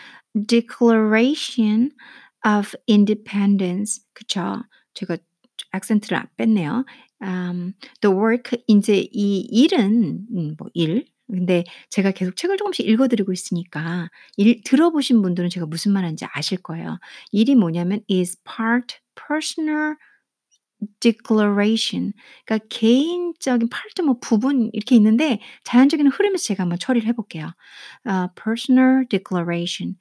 declaration 0.48 1.90
of 2.46 2.74
independence." 2.88 4.00
그쵸. 4.14 4.62
제가 4.94 5.16
액센트를 5.74 6.18
아 6.18 6.26
뺐네요. 6.36 6.84
um 7.22 7.72
the 8.02 8.14
work 8.14 8.56
인제 8.68 9.08
이 9.12 9.40
일은 9.50 10.26
음 10.34 10.56
뭐 10.58 10.68
일 10.74 11.06
근데 11.30 11.64
제가 11.90 12.10
계속 12.10 12.36
책을 12.36 12.58
조금씩 12.58 12.86
읽어 12.86 13.08
드리고 13.08 13.32
있으니까 13.32 14.10
일 14.36 14.60
들어보신 14.64 15.22
분들은 15.22 15.48
제가 15.50 15.64
무슨 15.66 15.92
말하는지 15.92 16.26
아실 16.32 16.58
거예요. 16.62 16.98
일이 17.30 17.54
뭐냐면 17.54 18.00
is 18.10 18.36
part 18.44 18.98
personal 19.16 19.94
declaration 21.00 22.12
그러니까 22.44 22.66
개인적인 22.70 23.68
part 23.68 24.02
뭐 24.02 24.18
부분 24.20 24.70
이렇게 24.72 24.96
있는데 24.96 25.40
자연적인 25.64 26.08
흐름에서 26.08 26.44
제가 26.44 26.62
한번 26.64 26.78
처리를 26.78 27.08
해 27.08 27.12
볼게요. 27.12 27.52
어 28.04 28.28
personal 28.34 29.06
declaration 29.08 29.96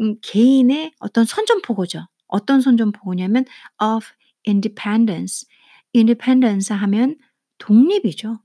음 0.00 0.16
개인의 0.22 0.92
어떤 0.98 1.24
선전포고죠. 1.24 2.06
어떤 2.28 2.60
선전포고냐면 2.60 3.44
of 3.80 4.06
independence. 4.46 5.46
independence 5.94 6.74
하면 6.74 7.16
독립이죠. 7.58 8.40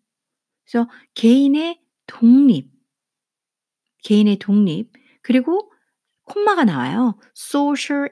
그래서 0.66 0.90
개인의 1.14 1.80
독립. 2.08 2.72
개인의 4.04 4.38
독립 4.38 4.92
그리고 5.22 5.72
콤마가 6.26 6.64
나와요. 6.66 7.20
social 7.36 8.10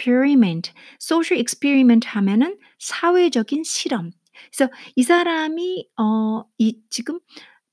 experiment. 0.00 0.72
social 1.00 1.38
experiment 1.40 2.06
하면은 2.08 2.58
사회적인 2.78 3.64
실험. 3.64 4.10
그래서 4.56 4.72
이 4.96 5.02
사람이 5.02 5.88
어 5.98 6.44
이 6.58 6.78
지금 6.90 7.18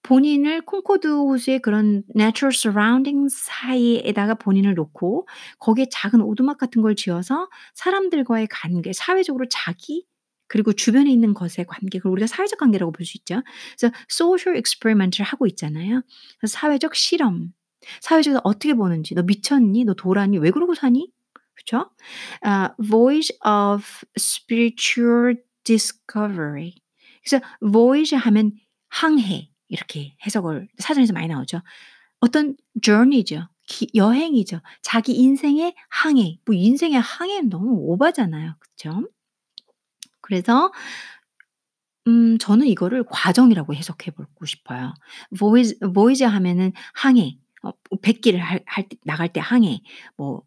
본인을 0.04 0.62
콩코드 0.62 1.08
호수의 1.08 1.60
그런 1.62 2.04
natural 2.16 2.54
surroundings 2.56 3.36
사이에다가 3.46 4.36
본인을 4.36 4.74
놓고 4.76 5.28
거기에 5.60 5.88
작은 5.92 6.22
오두막 6.22 6.58
같은 6.58 6.82
걸 6.82 6.96
지어서 6.96 7.50
사람들과의 7.76 8.48
관계, 8.50 8.94
사회적으로 8.94 9.48
자기 9.50 10.06
그리고 10.48 10.72
주변에 10.74 11.12
있는 11.12 11.34
것의 11.34 11.66
관계 11.68 12.00
그걸 12.00 12.14
우리가 12.14 12.28
사회적 12.28 12.60
관계라고 12.60 12.92
볼 12.94 13.06
수 13.06 13.18
있죠. 13.18 13.42
그래서 13.78 13.94
social 14.12 14.58
experiment을 14.58 15.26
하고 15.26 15.46
있잖아요. 15.48 16.04
사회적 16.48 16.96
실험. 16.96 17.54
사회적으로 18.02 18.42
어떻게 18.46 18.74
보는지. 18.74 19.14
"너 19.16 19.24
미쳤니? 19.24 19.84
너 19.86 19.94
도라니? 19.94 20.38
왜 20.40 20.52
그러고 20.52 20.74
사니?" 20.76 21.12
그쵸? 21.58 21.90
아 22.44 22.74
voyage 22.82 23.32
of 23.46 23.84
spiritual 24.18 25.36
discovery. 25.66 26.76
그래서 27.26 27.44
voyage 27.62 28.16
하면 28.18 28.54
항해, 28.90 29.50
이렇게 29.70 30.16
해석을 30.26 30.68
사전에서 30.80 31.14
많이 31.14 31.28
나오죠. 31.28 31.62
어떤 32.22 32.56
journey죠. 32.84 33.50
기, 33.68 33.88
여행이죠. 33.96 34.62
자기 34.84 35.14
인생의 35.16 35.76
항해. 35.90 36.40
뭐 36.46 36.56
인생의 36.56 37.02
항해는 37.02 37.50
너무 37.50 37.72
오바잖아요. 37.74 38.56
그쵸? 38.60 39.08
그래서 40.22 40.72
음 42.08 42.38
저는 42.38 42.68
이거를 42.68 43.04
과정이라고 43.10 43.74
해석해 43.76 44.12
보고 44.12 44.46
싶어요. 44.46 44.94
voyage 45.38 45.78
voyage 45.94 46.26
하면은 46.26 46.72
항해 46.94 47.38
어100할할 47.64 48.90
때 48.90 48.98
나갈 49.06 49.34
때 49.34 49.40
항해 49.42 49.82
뭐 50.18 50.44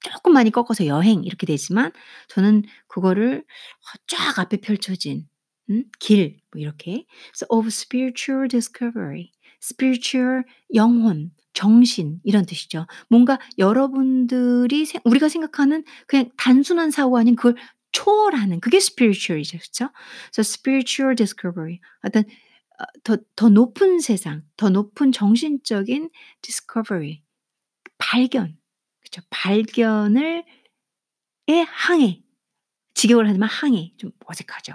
쪼끔 0.00 0.32
많이 0.32 0.50
꺾어서 0.50 0.86
여행 0.86 1.24
이렇게 1.24 1.46
되지만 1.46 1.92
저는 2.28 2.62
그거를 2.88 3.44
어쫙 4.08 4.38
앞에 4.38 4.58
펼쳐진 4.58 5.28
음 5.70 5.84
길 6.00 6.36
뭐 6.52 6.60
이렇게 6.62 7.04
so 7.34 7.46
of 7.50 7.66
spiritual 7.68 8.48
discovery 8.48 9.32
spiritual 9.62 10.44
영혼, 10.74 11.30
정신 11.52 12.20
이런 12.24 12.46
뜻이죠. 12.46 12.86
뭔가 13.10 13.38
여러분들이 13.58 14.86
생 14.86 15.00
우리가 15.04 15.28
생각하는 15.28 15.84
그냥 16.06 16.30
단순한 16.36 16.90
사고 16.90 17.18
아닌 17.18 17.36
그걸 17.36 17.56
초월하는 17.92 18.60
그게 18.60 18.76
spiritual이죠. 18.78 19.58
그쵸? 19.58 19.90
so 20.32 20.40
spiritual 20.42 21.14
discovery 21.16 21.80
어떤 22.02 22.24
어더더 23.04 23.48
높은 23.50 23.98
세상, 24.00 24.42
더 24.56 24.70
높은 24.70 25.12
정신적인 25.12 26.10
discovery 26.42 27.22
발견 27.98 28.56
그쵸. 29.10 29.22
발견을 29.30 30.44
의 31.48 31.64
항해. 31.64 32.22
직역을 32.94 33.28
하자면 33.28 33.48
항해. 33.48 33.92
좀 33.98 34.10
어색하죠. 34.26 34.74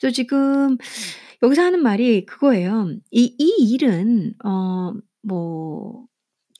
그래서 0.00 0.14
지금 0.14 0.78
여기서 1.42 1.62
하는 1.62 1.82
말이 1.82 2.26
그거예요. 2.26 2.96
이 3.12 3.36
이 3.38 3.72
일은 3.74 4.34
어 4.44 4.94
뭐 5.22 6.06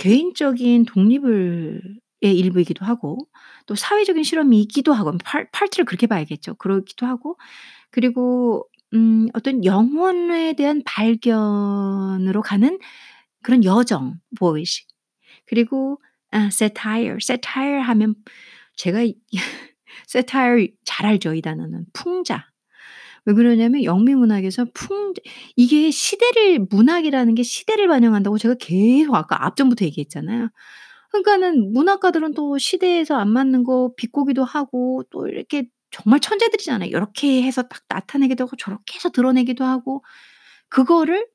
개인적인 0.00 0.84
독립을 0.86 1.82
의 2.22 2.38
일부이기도 2.38 2.84
하고 2.86 3.18
또 3.66 3.74
사회적인 3.76 4.24
실험이기도 4.24 4.92
하고 4.94 5.12
팔 5.24 5.50
파트를 5.52 5.86
그렇게 5.86 6.06
봐야겠죠. 6.08 6.54
그러기도 6.56 7.06
하고 7.06 7.38
그리고 7.90 8.66
음 8.94 9.28
어떤 9.34 9.64
영혼에 9.64 10.54
대한 10.54 10.82
발견으로 10.86 12.42
가는 12.42 12.78
그런 13.42 13.64
여정 13.64 14.16
voyage 14.38 14.86
그리고 15.46 16.00
아 16.32 16.46
satire, 16.46 17.16
satire 17.20 17.80
하면 17.82 18.14
제가 18.76 19.00
satire 20.08 20.68
잘 20.84 21.06
알죠, 21.06 21.34
이 21.34 21.42
단어는. 21.42 21.86
풍자. 21.92 22.46
왜 23.26 23.34
그러냐면 23.34 23.84
영미 23.84 24.14
문학에서 24.14 24.66
풍 24.74 25.12
이게 25.56 25.90
시대를 25.90 26.66
문학이라는 26.70 27.34
게 27.34 27.42
시대를 27.42 27.88
반영한다고 27.88 28.38
제가 28.38 28.54
계속 28.58 29.14
아까 29.14 29.44
앞전부터 29.46 29.84
얘기했잖아요. 29.86 30.48
그러니까는 31.10 31.72
문학가들은 31.72 32.34
또 32.34 32.56
시대에서 32.58 33.16
안 33.16 33.28
맞는 33.30 33.64
거 33.64 33.92
비꼬기도 33.96 34.44
하고 34.44 35.02
또 35.10 35.26
이렇게 35.28 35.68
정말 35.90 36.20
천재들이잖아요. 36.20 36.92
요렇게 36.92 37.42
해서 37.42 37.62
딱 37.62 37.82
나타내기도 37.88 38.44
하고 38.44 38.56
저렇게 38.56 38.94
해서 38.96 39.10
드러내기도 39.10 39.64
하고 39.64 40.04
그거를 40.68 41.26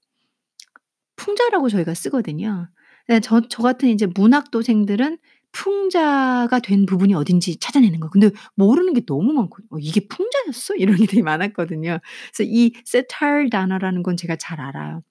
풍자라고 1.17 1.69
저희가 1.69 1.93
쓰거든요. 1.93 2.69
네 3.07 3.19
저 3.19 3.41
저 3.49 3.63
같은 3.63 3.89
이제 3.89 4.07
문학도생들은 4.07 5.17
풍자가 5.51 6.59
된 6.59 6.85
부분이 6.85 7.13
어딘지 7.13 7.57
찾아내는 7.57 7.99
거예요. 7.99 8.09
근데 8.11 8.31
모르는 8.55 8.93
게 8.93 9.01
너무 9.05 9.33
많고 9.33 9.57
'어 9.71 9.77
이게 9.79 10.01
풍자였어?' 10.07 10.75
이런 10.79 10.97
게 10.97 11.05
되게 11.07 11.21
많았거든요. 11.23 11.99
그래서 12.35 12.43
이 12.51 12.73
satire 12.87 13.49
단어라는 13.49 14.03
건 14.03 14.17
제가 14.17 14.35
잘 14.37 14.59
알아요. 14.59 15.01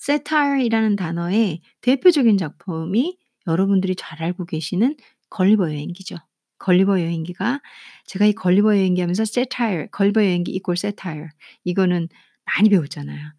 satire이라는 0.00 0.96
단어의 0.96 1.60
대표적인 1.80 2.38
작품이 2.38 3.18
여러분들이 3.46 3.94
잘 3.96 4.22
알고 4.22 4.44
계시는 4.46 4.96
걸리버 5.30 5.70
여행기죠. 5.72 6.16
걸리버 6.58 7.00
여행기가 7.00 7.60
제가 8.06 8.26
이 8.26 8.32
걸리버 8.32 8.76
여행기 8.76 9.00
하면서 9.00 9.22
satire, 9.22 9.88
걸리버 9.90 10.22
여행기 10.24 10.52
equal 10.52 10.76
satire 10.78 11.28
이거는 11.64 12.08
많이 12.44 12.68
배웠잖아요. 12.68 13.32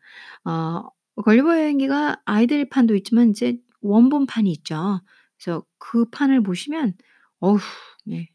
어 0.45 0.83
걸리버 1.21 1.59
여행기가 1.59 2.21
아이들 2.25 2.67
판도 2.69 2.95
있지만 2.95 3.29
이제 3.31 3.57
원본판이 3.81 4.51
있죠. 4.51 5.01
그래서 5.37 5.63
그 5.77 6.09
판을 6.09 6.41
보시면 6.43 6.93
어우 7.39 7.57
네. 8.05 8.29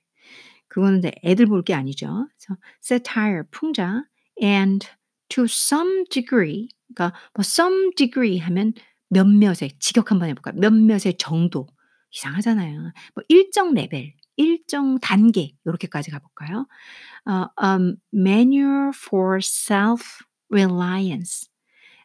그거는 0.68 0.98
이제 0.98 1.12
애들 1.24 1.46
볼 1.46 1.62
게 1.62 1.74
아니죠. 1.74 2.28
그래서 2.38 2.60
satire 2.82 3.42
풍자 3.50 4.04
and 4.42 4.86
to 5.28 5.44
some 5.44 6.04
degree 6.10 6.68
그러니까 6.94 7.18
뭐 7.34 7.40
some 7.42 7.90
degree 7.96 8.38
하면 8.38 8.72
몇몇의 9.10 9.72
직역 9.80 10.10
한번 10.10 10.28
해 10.28 10.34
볼까요? 10.34 10.54
몇몇의 10.60 11.16
정도. 11.18 11.66
이상하잖아요. 12.12 12.92
뭐 13.14 13.24
일정 13.28 13.74
레벨, 13.74 14.14
일정 14.36 14.98
단계 14.98 15.52
요렇게까지 15.66 16.10
가 16.10 16.18
볼까요? 16.20 16.66
어 17.26 17.48
um, 17.62 17.96
manual 18.14 18.92
for 18.94 19.38
self 19.42 20.22
reliance. 20.50 21.48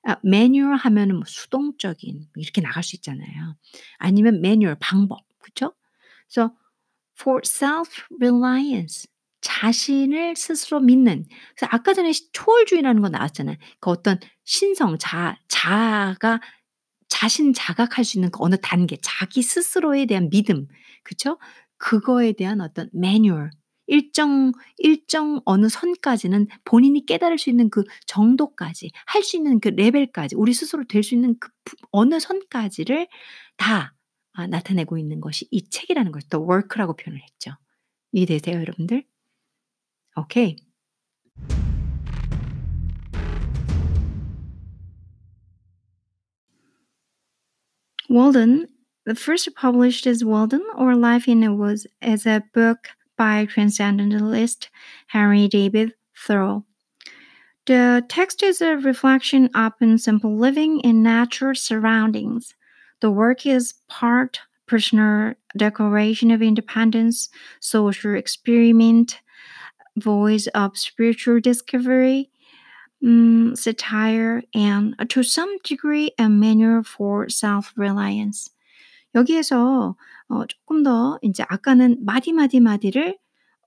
아 0.04 0.18
manual 0.26 0.76
하면은 0.78 1.16
뭐 1.18 1.24
수동적인 1.28 2.28
이렇게 2.36 2.62
나갈 2.62 2.84
수 2.84 2.96
있잖아요. 2.98 3.56
아니면 3.98 4.36
manual 4.38 4.78
방법. 4.80 5.20
그쵸? 5.39 5.74
그래서 6.28 6.54
for 7.20 7.42
self 7.46 8.04
reliance 8.20 9.08
자신을 9.42 10.36
스스로 10.38 10.80
믿는 10.82 11.26
그래서 11.58 11.70
아까 11.72 11.94
전에 11.94 12.12
시 12.13 12.32
초월주의라는 12.34 13.02
거 13.02 13.10
나왔잖아요. 13.10 13.58
그 13.82 13.89
어떤 13.92 14.20
신성 14.46 14.98
자 15.00 15.38
자아가 15.50 16.42
자신 17.10 17.54
자각할 17.54 18.06
수 18.06 18.18
있는 18.18 18.32
그 18.32 18.39
어느 18.44 18.56
단계 18.62 18.98
자기 19.02 19.42
스스로에 19.44 20.06
대한 20.08 20.30
믿음 20.30 20.68
그쵸? 21.04 21.39
그거에 21.78 22.34
대한 22.34 22.62
어떤 22.62 22.89
매뉴얼 22.94 23.52
일정 23.88 24.52
일정 24.78 25.41
어느 25.46 25.67
선까지는 25.69 26.48
본인이 26.65 27.06
깨달을 27.06 27.38
수 27.38 27.50
있는 27.50 27.69
그 27.69 27.84
정도까지 28.08 28.91
할 29.06 29.24
수 29.24 29.38
있는 29.38 29.60
그 29.60 29.69
레벨까지 29.69 30.36
우리 30.36 30.54
스스로 30.54 30.84
될 30.86 31.04
수 31.04 31.15
있는 31.15 31.38
그부 31.39 31.76
어느 31.91 32.19
선까지를 32.19 33.08
다 33.58 33.93
아 34.34 34.48
나타내고 34.48 34.98
있는 34.98 35.22
것이 35.22 35.48
이 35.52 35.69
책이라는 35.69 36.12
것을 36.12 36.28
the 36.30 36.43
work라고 36.43 36.96
표현을 36.96 37.22
했죠. 37.22 37.52
이해되세요, 38.12 38.60
여러분들? 38.60 39.06
오케이. 40.15 40.56
Walden, 48.10 48.67
the 49.06 49.15
first 49.15 49.50
published 49.56 50.08
as 50.08 50.24
Walden 50.24 50.62
or 50.78 50.96
Life 50.96 51.28
in 51.28 51.43
a 51.43 51.54
Woods 51.54 51.88
as 52.02 52.28
a 52.28 52.41
book 52.54 52.89
by 53.23 53.47
transcendentalist 53.47 54.69
Henry 55.09 55.49
David 55.49 55.95
Thoreau. 56.17 56.64
The 57.67 58.05
text 58.09 58.43
is 58.43 58.62
a 58.62 58.77
reflection 58.77 59.51
upon 59.55 59.99
simple 59.99 60.37
living 60.37 60.81
in 60.81 61.03
natural 61.03 61.55
surroundings. 61.55 62.55
The 63.01 63.11
work 63.11 63.45
is 63.45 63.75
part 63.88 64.41
personal 64.67 65.35
declaration 65.57 66.31
of 66.31 66.43
independence, 66.43 67.29
social 67.61 68.14
experiment, 68.14 69.21
voice 69.97 70.47
of 70.49 70.79
spiritual 70.79 71.41
discovery, 71.41 72.31
um, 73.05 73.57
satire, 73.57 74.43
and 74.55 74.95
to 75.09 75.23
some 75.23 75.59
degree 75.64 76.12
a 76.19 76.29
manual 76.29 76.83
for 76.83 77.29
self-reliance. 77.29 78.51
여기에서 79.14 79.97
어 80.34 80.46
조금 80.48 80.84
더 80.84 81.19
인제 81.22 81.43
아까는 81.48 81.98
마디 82.06 82.34
마디 82.34 82.60
마디를 82.60 83.17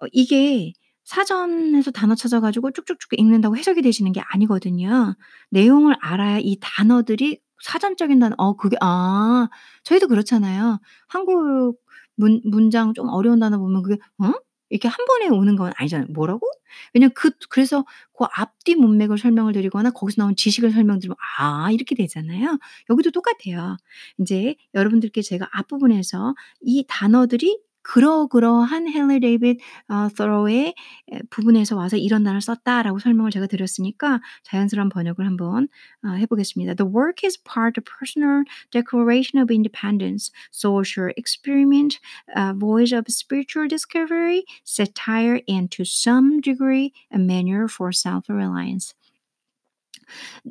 어 0.03 0.07
이게 0.13 0.73
사전에서 1.05 1.93
단어 1.93 2.15
찾아 2.17 2.41
가지고 2.41 2.73
쭉쭉쭉 2.73 3.19
읽는다고 3.19 3.57
해석이 3.57 3.83
되시는 3.83 4.13
게 4.13 4.21
아니거든요. 4.33 5.15
내용을 5.51 5.97
알아야 6.01 6.39
이 6.41 6.59
단어들이 6.61 7.41
사전적인 7.63 8.19
단어 8.19 8.35
어 8.39 8.57
그게 8.57 8.77
아 8.81 9.49
저희도 9.85 10.09
그렇잖아요. 10.09 10.81
한국 11.09 11.79
문 12.17 12.41
문장 12.45 12.95
좀 12.95 13.09
어려운 13.09 13.39
단어 13.41 13.59
보면 13.59 13.83
그게 13.83 13.97
어? 14.19 14.33
이렇게 14.71 14.89
한 14.89 15.05
번에 15.07 15.29
오는 15.29 15.57
건 15.57 15.73
아니잖아요. 15.77 16.09
뭐라고? 16.13 16.47
왜냐면 16.95 17.13
그 17.15 17.31
그래서 17.51 17.85
그 18.19 18.25
앞뒤 18.37 18.75
문맥을 18.75 19.19
설명을 19.19 19.53
드리거나 19.53 19.91
거기서 19.93 20.23
나온 20.23 20.37
지식을 20.37 20.73
설명드리면 20.73 21.17
'아.' 21.39 21.71
이렇게 21.73 21.95
되잖아요. 21.95 22.59
여기도 22.91 23.11
똑같아요. 23.13 23.77
인제 24.19 24.57
여러분들께 24.75 25.23
제가 25.23 25.49
앞부분에서 25.53 26.35
이 26.63 26.85
단어들이 26.89 27.61
그러그러한 27.86 28.88
헨리 28.88 29.20
데이빗 29.20 29.60
어 29.90 30.08
thoreau의 30.16 30.76
에 31.12 31.20
부분에서 31.30 31.76
와서 31.76 31.98
"이런 31.98 32.24
단어를 32.24 32.40
썼다."라고 32.42 33.00
설명을 33.00 33.32
제가 33.32 33.48
드렸으니까 33.48 34.22
자연스러운 34.44 34.90
번역을 34.90 35.26
한번 35.26 35.68
어 36.06 36.10
해 36.16 36.26
보겠습니다. 36.28 36.76
The 36.76 36.88
work 36.88 37.26
is 37.26 37.42
part 37.44 37.80
of 37.80 37.86
personal 37.86 38.44
declaration 38.72 39.42
of 39.42 39.52
independence, 39.52 40.32
social 40.52 41.12
experiment, 41.18 42.00
a 42.36 42.54
voyage 42.54 42.94
of 42.96 43.06
spiritual 43.10 43.68
discovery, 43.68 44.46
satire, 44.64 45.42
and 45.50 45.70
to 45.72 45.84
some 45.84 46.40
degree 46.40 46.94
a 47.12 47.18
manual 47.18 47.68
for 47.68 47.92
self-reliance. 47.92 48.94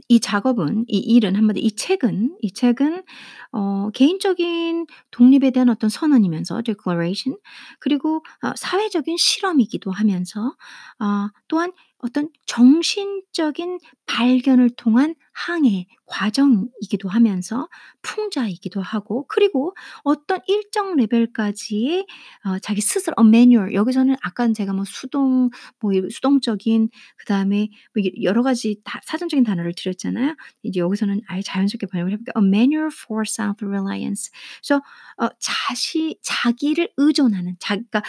이 0.10 0.20
작업은 0.20 0.86
이 0.88 0.98
일은 0.98 1.36
한마디 1.36 1.60
이 1.60 1.76
책은 1.76 2.38
이 2.41 2.54
책은 2.54 3.04
어 3.52 3.89
개인적인 3.91 4.88
독립에 5.12 5.52
대한 5.52 5.70
어떤 5.70 5.89
선언이면서 5.89 6.62
declaration 6.63 7.38
그리고 7.80 8.24
어 8.44 8.52
사회적인 8.56 9.18
실험이기도 9.18 9.91
하면서 9.91 10.56
아 11.00 11.30
또한 11.48 11.72
어떤 12.00 12.30
정신적인 12.46 13.80
발견을 14.06 14.72
통한 14.72 15.15
항해 15.36 15.88
과정이기도 16.06 17.10
하면서 17.10 17.67
풍자이기도 18.02 18.82
하고 18.82 19.26
그리고 19.28 19.76
어떤 20.04 20.39
일정 20.48 20.95
레벨까지의 20.95 22.06
어 22.45 22.60
자기 22.60 22.80
스스로 22.80 23.13
어 23.17 23.24
매뉴얼 23.24 23.74
여기서는 23.74 24.15
아까는 24.21 24.54
제가 24.54 24.71
뭐 24.71 24.86
수동 24.86 25.50
뭐이 25.82 26.10
수동적인 26.10 26.89
그다음에 27.17 27.67
뭐 27.93 28.04
여러 28.24 28.43
가지 28.43 28.80
다 28.86 29.02
사전적인 29.04 29.43
단어를 29.43 29.74
드렸잖아요. 29.76 30.36
이제 30.63 30.80
여기서는 30.80 31.21
아예 31.28 31.41
자연스럽게 31.41 31.88
번역을 31.88 32.13
해 32.13 32.17
볼게요. 32.17 32.34
A 32.41 32.48
manual 32.48 32.89
for 32.93 33.24
self-reliance. 33.24 34.32
그래서 34.62 34.82
어 35.17 35.28
자시 35.39 36.17
자기를 36.21 36.89
의존하는 36.98 37.58
자 37.60 37.76
그러니까 37.76 38.04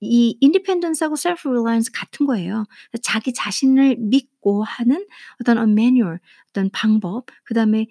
이 0.00 0.38
independence하고 0.40 1.16
self-reliance 1.16 1.90
같은 1.92 2.26
거예요. 2.26 2.66
자기 3.02 3.32
자신을 3.32 3.96
믿고 3.98 4.62
하는 4.62 5.04
어떤 5.40 5.58
a 5.58 5.64
manual 5.64 6.18
어떤 6.50 6.67
방법 6.72 7.26
그 7.44 7.54
다음에 7.54 7.86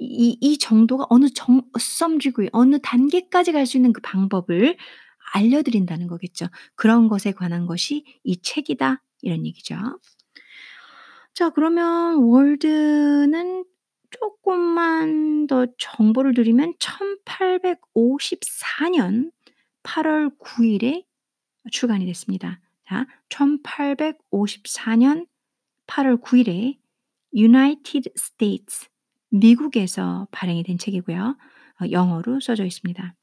이 0.00 0.36
이 0.40 0.58
정도가 0.58 1.06
어느 1.10 1.28
정 1.30 1.62
degree 2.18 2.50
어느 2.52 2.78
단계까지 2.80 3.52
갈 3.52 3.66
수 3.66 3.76
있는 3.78 3.92
그 3.92 4.00
방법을 4.02 4.76
알려 5.34 5.62
드린다는 5.62 6.08
거겠죠. 6.08 6.46
그런 6.74 7.08
것에 7.08 7.32
관한 7.32 7.66
것이 7.66 8.04
이 8.24 8.40
책이다 8.42 9.02
이런 9.22 9.46
얘기죠. 9.46 9.76
자 11.34 11.50
그러면 11.50 12.16
월드는 12.16 13.64
쪼끔만 14.10 15.46
더 15.46 15.66
정보를 15.78 16.34
드리면 16.34 16.74
1854년 16.78 19.30
8월 19.82 20.36
9 20.38 20.66
일에 20.66 21.04
출간이 21.70 22.04
됐습니다. 22.06 22.60
자 22.86 23.06
1854년 23.30 25.26
8월 25.86 26.20
9 26.20 26.36
일에 26.38 26.76
United 27.33 28.11
States 28.17 28.87
미국에서 29.29 30.27
발행이 30.31 30.63
된 30.63 30.77
책이고요. 30.77 31.37
어 31.81 31.91
영어로 31.91 32.39
써져 32.39 32.65
있습니다. 32.65 33.15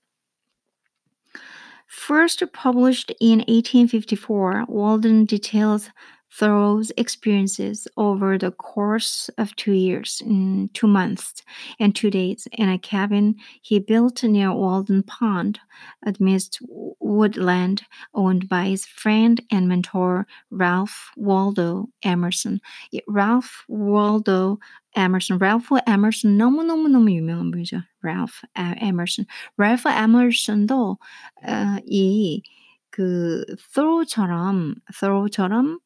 First 1.89 2.47
published 2.53 3.15
in 3.21 3.45
1854, 3.47 4.67
Walden 4.69 5.27
details 5.27 5.91
Thoreau's 6.37 6.91
experiences 6.97 7.87
over 7.97 8.37
the 8.37 8.51
course 8.51 9.31
of 9.39 9.55
two 9.55 9.73
years, 9.73 10.21
mm, 10.27 10.73
two 10.73 10.89
months, 10.89 11.45
and 11.79 11.95
two 11.95 12.11
days 12.11 12.49
in 12.51 12.69
a 12.69 12.77
cabin 12.77 13.37
he 13.63 13.79
built 13.79 14.25
near 14.25 14.53
Walden 14.53 15.05
Pond 15.05 15.61
amidst 16.05 16.59
woodland 16.99 17.83
owned 18.15 18.49
by 18.49 18.65
his 18.65 18.85
friend 18.85 19.41
and 19.53 19.69
mentor 19.69 20.27
Ralph 20.51 21.13
Waldo 21.17 21.87
Emerson. 22.03 22.61
이 22.93 23.01
Ralph 23.07 23.65
Waldo 23.69 24.59
Emerson, 24.97 25.39
Ralph 25.39 25.71
Emerson 25.87 26.37
너무너무너무 26.37 27.13
유명한 27.13 27.53
분이죠. 27.53 27.85
Ralph 28.03 28.43
Emerson. 28.57 29.25
Ralph 29.57 29.87
Emerson도 29.87 30.99
어, 31.47 31.79
이그 31.87 33.45
Thoreau처럼 33.73 34.75
Thoreau처럼 34.99 35.79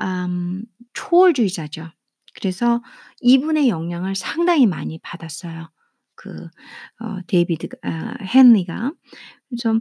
음 0.00 0.64
초월주의자죠. 0.94 1.88
그래서 2.34 2.82
이분의 3.20 3.68
영향을 3.68 4.14
상당히 4.16 4.66
많이 4.66 4.98
받았어요. 5.02 5.70
그 6.14 6.48
어 7.00 7.18
데이비드 7.28 7.68
아 7.82 8.14
헨리가. 8.34 8.92
그래서 9.48 9.80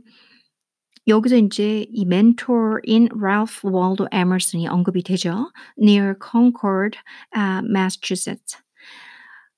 여기서 1.07 1.37
인제 1.37 1.87
이 1.89 2.05
멘토인 2.05 3.07
랄프 3.11 3.69
월도 3.69 4.07
에머슨이 4.11 4.67
언급이 4.67 5.03
되죠. 5.03 5.51
near 5.81 6.15
Concord, 6.21 6.99
아 7.31 7.61
Massachusetts. 7.63 8.57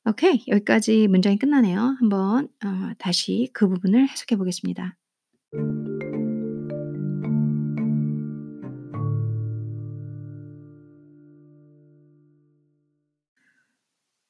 오케이. 0.05 0.43
여기까지 0.47 1.07
문장이 1.07 1.37
끝나네요. 1.37 1.95
한번 1.99 2.47
어 2.63 2.91
다시 2.99 3.49
그 3.53 3.67
부분을 3.67 4.07
해석해 4.09 4.35
보겠습니다. 4.37 4.95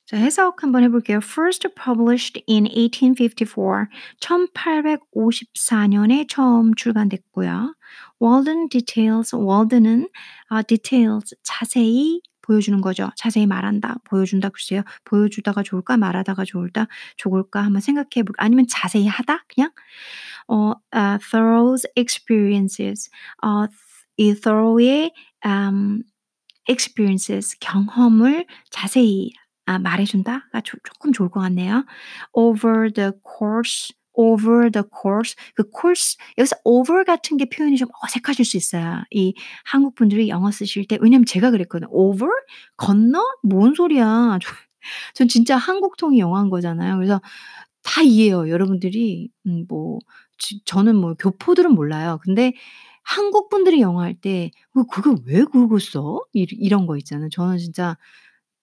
자, 0.09 0.17
해석 0.17 0.63
한번 0.63 0.83
해볼게요. 0.85 1.19
First 1.21 1.67
published 1.75 2.43
in 2.49 2.65
1854. 2.65 3.89
1854년에 4.19 6.25
처음 6.27 6.73
출간됐고요. 6.73 7.75
Walden 8.19 8.69
details. 8.69 9.35
Walden은 9.35 10.09
아, 10.47 10.63
details 10.63 11.35
자세히 11.43 12.21
보여주는 12.41 12.81
거죠. 12.81 13.11
자세히 13.17 13.45
말한다, 13.45 13.97
보여준다. 14.05 14.49
글쎄요. 14.49 14.81
보여주다가 15.05 15.61
좋을까, 15.61 15.95
말하다가 15.97 16.43
좋을까, 16.43 16.87
좋을까 17.15 17.61
한번 17.61 17.79
생각해 17.79 18.23
볼. 18.25 18.33
아니면 18.39 18.65
자세히 18.67 19.05
하다, 19.05 19.45
그냥. 19.47 19.69
어, 20.47 20.73
uh, 20.91 21.19
Thoreau's 21.19 21.85
experiences. 21.95 23.11
어, 23.43 23.67
이 24.17 24.33
Thoreau의 24.33 25.13
um, 25.45 26.01
experiences 26.67 27.55
경험을 27.59 28.47
자세히 28.71 29.33
아 29.69 29.79
말해준다가 29.79 30.61
조 30.63 30.77
쪼끔 30.83 31.11
좋을 31.13 31.29
것 31.29 31.39
같네요. 31.41 31.85
over 32.33 32.91
the 32.93 33.11
course 33.37 33.93
over 34.15 34.69
the 34.71 34.83
course 35.01 35.35
그 35.55 35.63
course 35.79 36.17
여기서 36.37 36.55
over 36.65 37.03
같은 37.05 37.37
게 37.37 37.45
표현이 37.49 37.77
좀 37.77 37.87
어색하실 38.03 38.45
수 38.45 38.57
있어요. 38.57 39.03
이 39.11 39.33
한국 39.65 39.95
분들이 39.95 40.29
영어 40.29 40.51
쓰실 40.51 40.87
때 40.87 40.97
왜냐면 41.01 41.25
제가 41.25 41.51
그랬거든요. 41.51 41.89
over? 41.93 42.29
건너? 42.77 43.23
뭔 43.43 43.75
소리야. 43.75 44.39
전 45.15 45.27
진짜 45.27 45.57
한국통이 45.57 46.19
영어한 46.19 46.49
거잖아요. 46.49 46.95
그래서 46.97 47.21
다 47.83 48.01
이해해요. 48.03 48.49
여러분들이 48.49 49.29
음 49.47 49.65
뭐 49.69 49.99
지 50.41 50.61
저는 50.65 50.95
뭐 50.95 51.15
교포들은 51.15 51.73
몰라요. 51.75 52.17
근데 52.23 52.53
한국 53.03 53.49
분들이 53.49 53.81
영어 53.81 54.01
할 54.01 54.15
때 54.15 54.51
"어 54.75 54.83
그걸 54.83 55.17
왜 55.25 55.43
그거 55.45 55.79
써?" 55.79 56.21
이 56.33 56.47
이런 56.51 56.87
거 56.87 56.95
있잖아요. 56.97 57.27
저는 57.29 57.57
진짜 57.57 57.97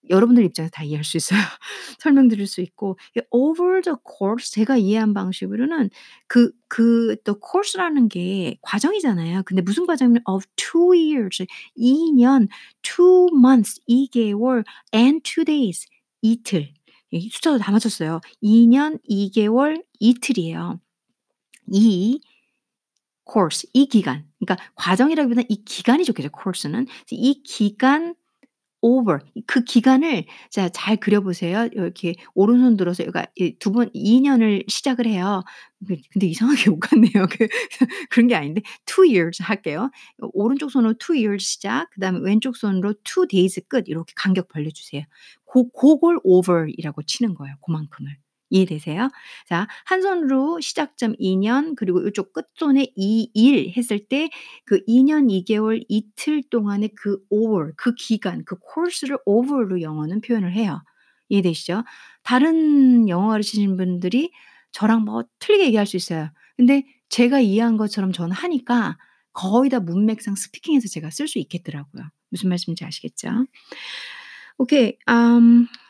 여러분들 0.09 0.43
입장에서 0.45 0.71
다 0.73 0.83
이해할 0.83 1.03
수 1.03 1.17
있어요. 1.17 1.39
설명드릴 1.99 2.47
수 2.47 2.61
있고 2.61 2.97
이 3.15 3.21
over 3.31 3.81
the 3.81 3.95
course 4.19 4.51
제가 4.51 4.77
이해한 4.77 5.13
방식으로는 5.13 5.89
그 6.27 6.51
그 6.69 7.15
또 7.23 7.39
course라는 7.39 8.09
게 8.09 8.57
과정이잖아요. 8.61 9.43
근데 9.45 9.61
무슨 9.61 9.85
과정이면 9.85 10.21
of 10.27 10.45
two 10.55 10.91
years 10.93 11.45
2 11.75 12.13
년, 12.15 12.47
two 12.83 13.27
months 13.33 13.81
2개월 13.89 14.63
and 14.93 15.21
two 15.23 15.43
days 15.45 15.85
이틀. 16.21 16.73
이 17.11 17.29
숫자도 17.29 17.57
다 17.59 17.71
맞췄어요. 17.71 18.19
2년 18.41 18.99
2개월 19.09 19.83
이틀이에요. 19.99 20.79
이 21.71 22.19
course 23.31 23.69
이 23.73 23.87
기간 23.87 24.25
그러니까 24.39 24.63
과정이라기보다는 24.75 25.45
이 25.49 25.63
기간이 25.65 26.05
좋겠죠 26.05 26.29
course는. 26.35 26.87
이 27.11 27.41
기간 27.43 28.15
over 28.81 29.19
그 29.47 29.63
기간을 29.63 30.25
자 30.51 30.69
잘 30.69 30.97
그려 30.97 31.21
보세요. 31.21 31.67
이렇게 31.71 32.15
오른손 32.35 32.77
들어서 32.77 33.03
그러니까 33.03 33.25
이두번 33.35 33.89
2 33.93 34.21
년을 34.21 34.63
시작을 34.67 35.05
해요. 35.07 35.43
그 35.87 35.95
근데 36.11 36.27
이상하게 36.27 36.69
못 36.71 36.79
갔네요. 36.79 37.27
그 37.29 37.47
그런 38.09 38.27
게 38.27 38.35
아닌데 38.35 38.61
two 38.85 39.05
years 39.07 39.41
할게요. 39.43 39.89
오른쪽 40.33 40.71
손으로 40.71 40.93
two 40.99 41.15
years 41.17 41.45
시작 41.45 41.89
그다음에 41.91 42.19
왼쪽 42.21 42.57
손으로 42.57 42.93
two 43.03 43.27
days 43.27 43.59
끝 43.67 43.85
이렇게 43.87 44.13
간격 44.15 44.47
벌려 44.49 44.69
주세요. 44.71 45.03
고 45.45 45.69
고걸 45.69 46.19
over이라고 46.23 47.03
치는 47.03 47.33
거예요, 47.35 47.55
고만큼을. 47.61 48.17
이해되세요? 48.49 49.09
자, 49.47 49.67
한 49.85 50.01
손으로 50.01 50.59
시작점 50.61 51.13
2년 51.19 51.75
그리고 51.75 52.03
요쪽 52.03 52.33
끝손에 52.33 52.87
2일 52.97 53.75
했을 53.75 53.99
때 54.07 54.29
그 54.65 54.81
2년 54.87 55.29
2 55.31 55.43
개월 55.45 55.83
이틀 55.89 56.43
동안의 56.49 56.89
그 56.95 57.19
over 57.29 57.73
그 57.77 57.93
기간 57.95 58.43
그 58.45 58.55
course를 58.73 59.17
over로 59.25 59.81
영어는 59.81 60.21
표현을 60.21 60.53
해요. 60.53 60.81
이해되시죠? 61.29 61.83
다른 62.23 63.09
영어 63.09 63.29
가르치시는 63.29 63.77
분들이 63.77 64.31
저랑 64.71 65.03
뭐 65.03 65.23
틀리게 65.39 65.65
얘기할 65.67 65.85
수 65.85 65.97
있어요. 65.97 66.29
근데 66.55 66.83
제가 67.09 67.39
이해한 67.39 67.77
것처럼 67.77 68.11
저는 68.11 68.31
하니까 68.35 68.97
거의 69.33 69.69
다 69.69 69.79
문맥상 69.79 70.35
스피킹에서 70.35 70.87
제가 70.89 71.09
쓸 71.11 71.27
수 71.27 71.39
있겠더라고요. 71.39 72.03
무슨 72.29 72.49
말씀인지 72.49 72.83
아시겠죠? 72.85 73.45
오케이. 74.57 74.93
음 75.09 75.67
이제 75.67 75.86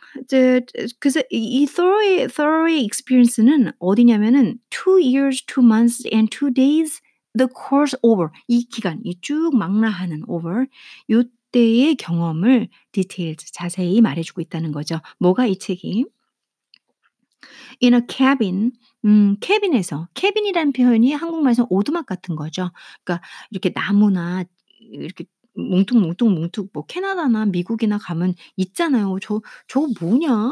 그래서 1.00 1.22
이 1.30 1.66
thorough의 1.66 2.28
thorough의 2.30 2.82
experience는 2.84 3.72
어디냐면은 3.80 4.60
two 4.70 4.98
years, 5.00 5.46
two 5.46 5.64
months 5.66 6.08
and 6.14 6.30
two 6.30 6.54
days 6.54 7.02
the 7.38 7.48
course 7.48 7.98
over 8.02 8.30
이 8.48 8.66
기간 8.66 9.00
이 9.04 9.14
쭉 9.22 9.56
망라하는 9.56 10.24
over 10.28 10.66
요 11.12 11.24
그때의 11.52 11.96
경험을 11.96 12.68
details 12.92 13.52
자세히 13.54 14.02
말해주고 14.02 14.42
있다는 14.42 14.72
거죠. 14.72 15.00
뭐가 15.20 15.46
이 15.48 15.58
책이? 15.58 16.06
In 17.84 17.94
a 17.94 18.02
cabin, 18.10 18.72
음, 19.06 19.38
cabin에서 19.40 20.10
cabin이라는 20.14 20.74
표현이 20.74 21.14
한국말에서 21.14 21.68
오두막 21.70 22.06
같은 22.06 22.36
거죠. 22.36 22.72
그러니까 23.04 23.26
이렇게 23.52 23.72
나무나 23.72 24.44
이렇게 24.80 25.26
뭉툭뭉툭뭉툭 25.58 26.70
뭐 26.74 26.86
캐나다나 26.88 27.46
미국이나 27.46 27.98
가면 27.98 28.34
있잖아요. 28.58 29.18
저 29.22 29.42
저거 29.68 29.88
뭐냐? 30.00 30.52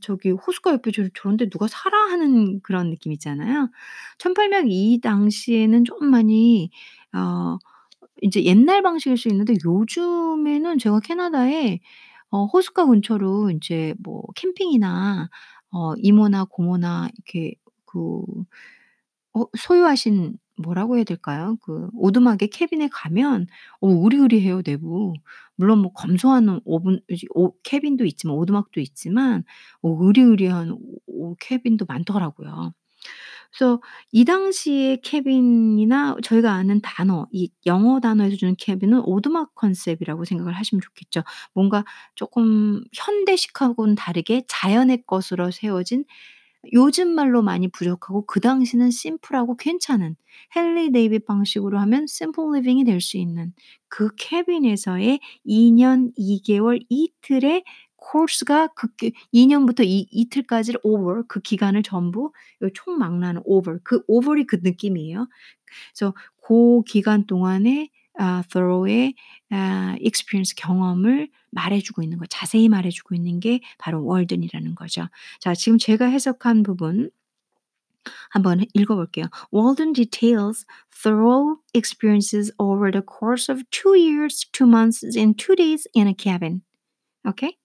저기 0.00 0.30
호숫가 0.30 0.72
옆에 0.72 0.90
저 0.92 1.04
저런 1.14 1.36
데 1.36 1.48
누가 1.48 1.66
살아 1.68 1.96
하는 2.10 2.60
그런 2.62 2.90
느낌 2.90 3.12
있잖아요. 3.12 3.70
1800이 4.18 5.00
당시에는 5.02 5.84
좀 5.84 6.06
많이 6.10 6.70
어 7.14 7.58
인제 8.22 8.44
옛날 8.44 8.82
방식일 8.82 9.16
수 9.18 9.28
있는데 9.28 9.54
요즘에는 9.64 10.78
제가 10.78 11.00
캐나다에 11.00 11.80
어 12.30 12.46
호숫가 12.46 12.86
근처로 12.86 13.50
인제 13.50 13.94
뭐 14.02 14.22
캠핑이나 14.36 15.28
어 15.72 15.94
이모나 15.98 16.44
고모나 16.46 17.08
이렇게 17.14 17.54
그 17.86 18.22
어 19.34 19.46
소유하신 19.58 20.36
뭐라고 20.62 20.96
해야 20.96 21.04
될까요? 21.04 21.56
그 21.62 21.88
오두막의 21.94 22.48
캐빈에 22.48 22.88
가면 22.92 23.46
어 23.80 23.88
으리으리해요 24.06 24.62
내부. 24.62 25.12
물론 25.56 25.80
뭐 25.80 25.92
검소한 25.92 26.60
오븐 26.64 27.00
이제 27.10 27.26
오 27.34 27.52
캐빈도 27.62 28.04
있지만 28.06 28.36
오두막도 28.36 28.80
있지만 28.80 29.44
어 29.82 29.90
으리으리한 30.08 30.70
오 30.72 30.78
오 31.08 31.34
cabin도 31.40 31.86
많더라고요. 31.86 32.72
그래서 33.50 33.80
이 34.12 34.24
당시의 34.24 35.00
cabin이나 35.02 36.16
저희가 36.22 36.52
아는 36.52 36.80
단어 36.82 37.26
이 37.32 37.50
영어 37.66 38.00
단어에서 38.00 38.36
주는 38.36 38.54
cabin은 38.58 39.00
오두막 39.04 39.54
컨셉이라고 39.54 40.24
생각을 40.24 40.52
하시면 40.54 40.80
좋겠죠. 40.82 41.22
뭔가 41.54 41.84
쪼끔 42.14 42.82
현대식하고는 42.94 43.94
다르게 43.96 44.44
자연의 44.48 45.04
것으로 45.06 45.50
세워진 45.50 46.04
요즘 46.72 47.08
말로 47.14 47.42
많이 47.42 47.68
부족하고 47.68 48.26
그 48.26 48.40
당시는 48.40 48.90
심플하고 48.90 49.56
괜찮은 49.56 50.16
헨리 50.56 50.90
데이빗 50.92 51.24
방식으로 51.26 51.78
하면 51.80 52.06
simple 52.06 52.52
living이 52.54 52.84
될 52.84 53.00
수 53.00 53.16
있는 53.18 53.52
그 53.88 54.10
cabin에서의 54.16 55.20
2년 55.44 56.12
2 56.16 56.42
개월 56.42 56.80
이틀의 56.88 57.64
코스가 57.96 58.68
그기2 58.74 59.46
년부터 59.48 59.82
이 59.84 60.06
이틀까지를 60.10 60.80
over 60.84 61.22
그 61.28 61.40
기간을 61.40 61.82
전부 61.82 62.32
요 62.62 62.68
총망라는 62.74 63.42
over 63.44 63.78
그 63.84 64.02
over이 64.08 64.44
그 64.46 64.58
느낌이에요. 64.62 65.28
그래서 65.94 66.14
고 66.36 66.82
기간 66.86 67.26
동안에 67.26 67.88
아 68.05 68.05
thorough의 68.50 69.14
아 69.50 69.96
experience 70.00 70.54
경험을 70.56 71.28
말해 71.50 71.80
주고 71.80 72.02
있는 72.02 72.18
거 72.18 72.26
자세히 72.26 72.68
말해 72.68 72.90
주고 72.90 73.14
있는 73.14 73.40
게 73.40 73.60
바로 73.78 74.04
월든이라는 74.04 74.74
거죠. 74.74 75.08
자 75.40 75.54
지금 75.54 75.78
제가 75.78 76.06
해석한 76.06 76.62
부분 76.62 77.10
한번 78.30 78.64
읽어 78.74 78.94
볼게요. 78.94 79.26
Walden 79.52 79.92
details 79.92 80.64
thorough 80.90 81.60
experiences 81.74 82.52
over 82.58 82.90
the 82.90 83.02
course 83.02 83.50
of 83.52 83.62
2 83.70 83.94
years, 83.96 84.46
2 84.52 84.66
months 84.66 85.04
and 85.18 85.36
2 85.36 85.56
days 85.56 85.88
in 85.94 86.06
a 86.06 86.14
cabin. 86.16 86.62
오케이? 87.24 87.56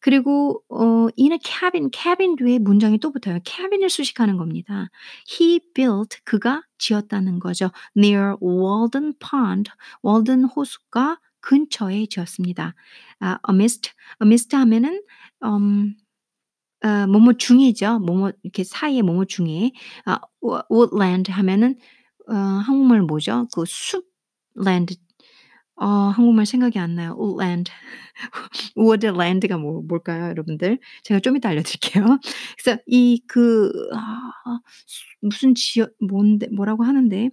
그리고 0.00 0.62
어 0.68 1.08
in 1.18 1.32
a 1.32 1.38
cabin, 1.42 1.90
cabin 1.92 2.36
뒤에 2.36 2.58
문장이 2.58 2.98
또 2.98 3.12
붙어요. 3.12 3.38
cabin을 3.44 3.90
수식하는 3.90 4.36
겁니다. 4.36 4.88
He 5.28 5.60
built 5.74 6.18
그가 6.24 6.62
지었다는 6.78 7.38
거죠. 7.40 7.70
near 7.96 8.36
Walden 8.42 9.14
Pond, 9.18 9.70
월든 10.02 10.44
호숫가 10.44 11.18
근처에 11.40 12.06
지었습니다. 12.06 12.74
아 13.20 13.38
amidst, 13.48 13.92
amidst 14.22 14.56
하면은 14.56 15.02
음어 15.44 17.06
뭐뭐 17.08 17.32
중이죠. 17.34 18.00
뭐뭐 18.00 18.32
이렇게 18.42 18.64
사이에 18.64 19.02
뭐뭐 19.02 19.24
중에 19.26 19.72
아 20.06 20.20
wo 20.42 20.62
woodland 20.70 21.30
하면은 21.32 21.76
어 22.28 22.34
한국말 22.34 23.02
뭐죠? 23.02 23.46
그 23.54 23.64
숲 23.66 24.06
land 24.58 24.96
어 25.78 25.86
한국말 25.86 26.46
생각이 26.46 26.78
안 26.78 26.94
나요. 26.94 27.16
woodland. 27.18 27.70
woodland가 28.76 29.58
뭐 29.58 29.82
뭘까요 29.86 30.28
여러분들? 30.30 30.78
제가 31.04 31.20
좀 31.20 31.36
이따 31.36 31.48
알려드릴게요. 31.50 32.04
그래서 32.58 32.80
이 32.86 33.20
그 33.28 33.70
아 33.94 34.60
무슨 35.20 35.54
지역 35.54 35.92
뭔데 36.00 36.48
뭐라고 36.54 36.84
하는데 36.84 37.30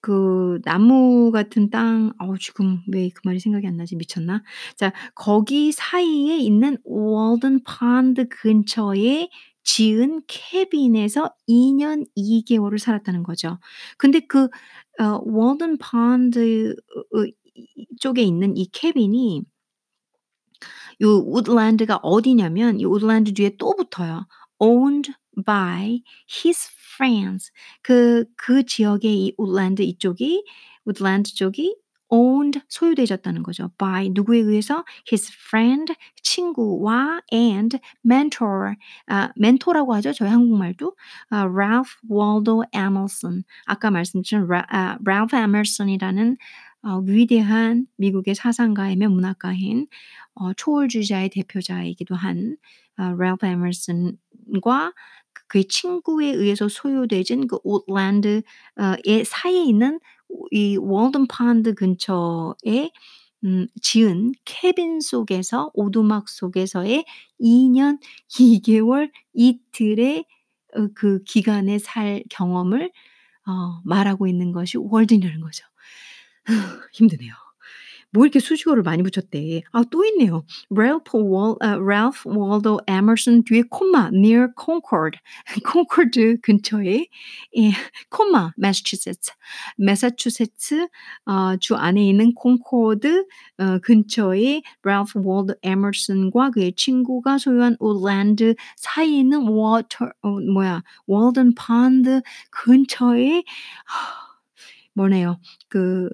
그 0.00 0.60
나무 0.64 1.30
같은 1.32 1.70
땅 1.70 2.12
어우 2.20 2.38
지금 2.38 2.80
왜 2.92 3.10
그 3.10 3.20
말이 3.24 3.40
생각이 3.40 3.66
안 3.66 3.76
나지? 3.76 3.96
미쳤나? 3.96 4.42
자 4.76 4.92
거기 5.14 5.72
사이에 5.72 6.38
있는 6.38 6.78
월든 6.84 7.62
펀드 7.64 8.28
근처에 8.28 9.28
지은 9.64 10.22
캐빈에서 10.28 11.32
2년 11.48 12.04
2 12.16 12.44
개월을 12.44 12.78
살았다는 12.78 13.22
거죠. 13.24 13.58
근데 13.98 14.20
그 14.20 14.48
어 15.00 15.20
월든 15.24 15.78
펀드 15.78 16.74
어 17.14 17.24
쪽에 18.00 18.22
있는 18.22 18.56
이 18.56 18.66
캐빈이 18.72 19.42
요 21.02 21.20
woodland가 21.24 22.00
어디냐면 22.02 22.80
이 22.80 22.84
woodland 22.84 23.32
뒤에 23.34 23.56
또 23.58 23.74
붙어요. 23.76 24.26
owned 24.58 25.12
by 25.46 26.02
his 26.28 26.68
friends. 26.96 27.52
그 27.82 28.24
그 28.36 28.64
지역의 28.64 29.26
이 29.26 29.32
woodland 29.38 29.82
이쪽이 29.82 30.44
woodland 30.86 31.34
쪽이 31.34 31.76
owned 32.10 32.60
소유되어졌다는 32.68 33.42
거죠. 33.42 33.70
by 33.78 34.08
누구에 34.10 34.38
의해서 34.38 34.84
his 35.12 35.30
friend 35.48 35.94
친구와 36.22 37.20
and 37.32 37.78
mentor 38.04 38.74
아 39.06 39.30
멘토라고 39.36 39.94
하죠. 39.94 40.12
저희 40.14 40.30
한국말도 40.30 40.96
아 41.30 41.42
Ralph 41.44 41.96
Waldo 42.10 42.62
Emerson 42.74 43.44
아까 43.66 43.90
말씀드린 43.90 44.46
라 44.48 44.64
아 44.70 44.98
Ralph 45.04 45.36
Emerson이라는 45.36 46.36
어 46.82 46.98
위대한 47.00 47.86
미국의 47.96 48.34
사상가이며 48.34 49.08
문학가인 49.10 49.88
어 50.34 50.52
초월주의자의 50.54 51.30
대표자이기도 51.30 52.14
한아 52.14 52.56
Ralph 52.96 53.46
Emerson과 53.46 54.92
그 55.32 55.42
그의 55.48 55.64
친구에 55.66 56.28
의해서 56.32 56.68
소유되진 56.68 57.46
그 57.48 57.58
woodland 57.66 58.42
어의 58.76 59.24
사이에 59.24 59.64
있는 59.64 59.98
이 60.52 60.76
Walden 60.78 61.26
Pond 61.28 61.74
근처에 61.74 62.90
음 63.44 63.66
지은 63.82 64.32
cabin 64.44 65.00
속에서 65.00 65.70
오두막 65.74 66.28
속에서의 66.28 67.04
2년 67.40 67.98
2 68.38 68.60
개월 68.62 69.10
이틀의 69.34 70.24
어그 70.76 71.22
기간에 71.24 71.78
살 71.78 72.22
경험을 72.30 72.90
어 73.46 73.80
말하고 73.84 74.26
있는 74.28 74.52
것이 74.52 74.78
월든이라는 74.78 75.40
거죠. 75.42 75.67
힘드네요. 76.92 77.32
뭐 78.10 78.24
이렇게 78.24 78.40
수식어를 78.40 78.82
많이 78.82 79.02
붙였대. 79.02 79.62
아 79.72 79.82
또 79.90 80.02
있네요. 80.06 80.44
Ralph 80.74 81.12
Wal 81.14 81.56
아 81.60 81.76
Ralph 81.76 82.24
Waldo 82.26 82.78
Emerson 82.88 83.44
뒤에 83.44 83.64
콤마 83.70 84.10
near 84.14 84.48
Concord. 84.58 85.18
콘코드 85.64 86.38
근처에 86.42 87.06
예 87.58 87.70
콤마 88.10 88.52
Massachusetts. 88.58 89.32
매사추세츠 89.76 90.88
어주 91.26 91.74
안에 91.76 92.02
있는 92.08 92.32
콘코드 92.34 93.26
어 93.58 93.78
근처에 93.82 94.62
Ralph 94.82 95.20
Waldo 95.20 95.54
Emerson과 95.62 96.50
그의 96.52 96.72
친구가 96.76 97.36
소유한 97.36 97.76
woodland 97.80 98.54
사이에 98.76 99.18
있는 99.20 99.42
water 99.48 100.12
어 100.22 100.30
뭐야 100.40 100.82
월든 101.06 101.54
펀드 101.56 102.22
근처에 102.50 103.42
뭐네요. 104.94 105.38
그 105.68 106.08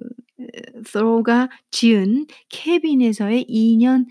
thorough가 0.85 1.49
지은 1.71 2.27
캐빈에서의 2.49 3.47
2년 3.49 4.07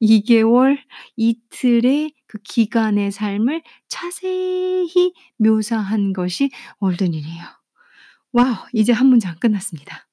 2 0.00 0.22
개월 0.22 0.78
이틀의 1.16 2.12
그 2.26 2.38
기간의 2.42 3.12
삶을 3.12 3.62
자세히 3.88 5.12
묘사한 5.36 6.12
것이 6.12 6.50
월든이네요. 6.80 7.44
와우 8.32 8.54
이제 8.72 8.92
한 8.92 9.06
문장 9.06 9.36
끝났습니다. 9.38 10.06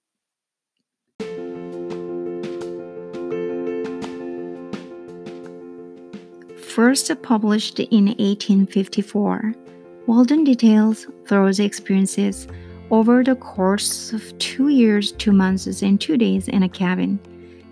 First 6.71 7.13
published 7.21 7.85
in 7.91 8.15
1854, 8.17 9.53
Walden 10.07 10.45
details 10.45 11.05
Thoreau's 11.27 11.59
experiences 11.59 12.47
over 12.90 13.24
the 13.24 13.34
course 13.34 14.12
of 14.12 14.36
two 14.38 14.68
years, 14.68 15.12
two 15.12 15.32
months, 15.32 15.82
and 15.82 16.00
two 16.00 16.16
days 16.16 16.48
in 16.48 16.62
a 16.62 16.68
cabin 16.68 17.18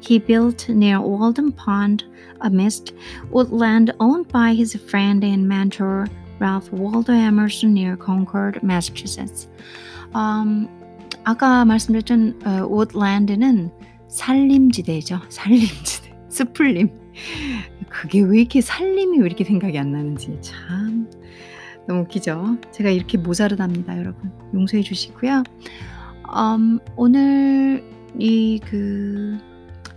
he 0.06 0.18
built 0.18 0.68
near 0.68 1.00
Walden 1.00 1.52
Pond 1.52 2.04
amidst 2.42 2.92
woodland 3.30 3.94
owned 4.00 4.28
by 4.28 4.52
his 4.52 4.74
friend 4.74 5.24
and 5.24 5.48
mentor 5.48 6.06
Ralph 6.38 6.70
Waldo 6.72 7.12
Emerson 7.12 7.72
near 7.72 7.96
Concord, 7.96 8.62
Massachusetts. 8.62 9.48
Um, 10.14 10.68
아까 11.24 11.64
말씀드렸던 11.64 12.42
어, 12.44 12.68
woodland는 12.68 13.70
살림지대죠. 14.08 15.22
살림지대. 15.30 16.12
스플림. 16.28 16.90
그게 17.88 18.20
왜 18.20 18.40
이렇게 18.40 18.60
살림이 18.60 19.20
왜 19.20 19.26
이렇게 19.26 19.44
생각이 19.44 19.78
안 19.78 19.92
나는지 19.92 20.36
참 20.42 21.08
너무 21.89 22.01
웃기죠. 22.01 22.57
제가 22.71 22.91
이렇게 22.91 23.17
모자르답니다, 23.17 23.97
여러분. 23.97 24.31
용서해 24.53 24.83
주시고요. 24.83 25.41
음, 26.37 26.79
오늘 26.95 27.83
이 28.19 28.59
그 28.63 29.37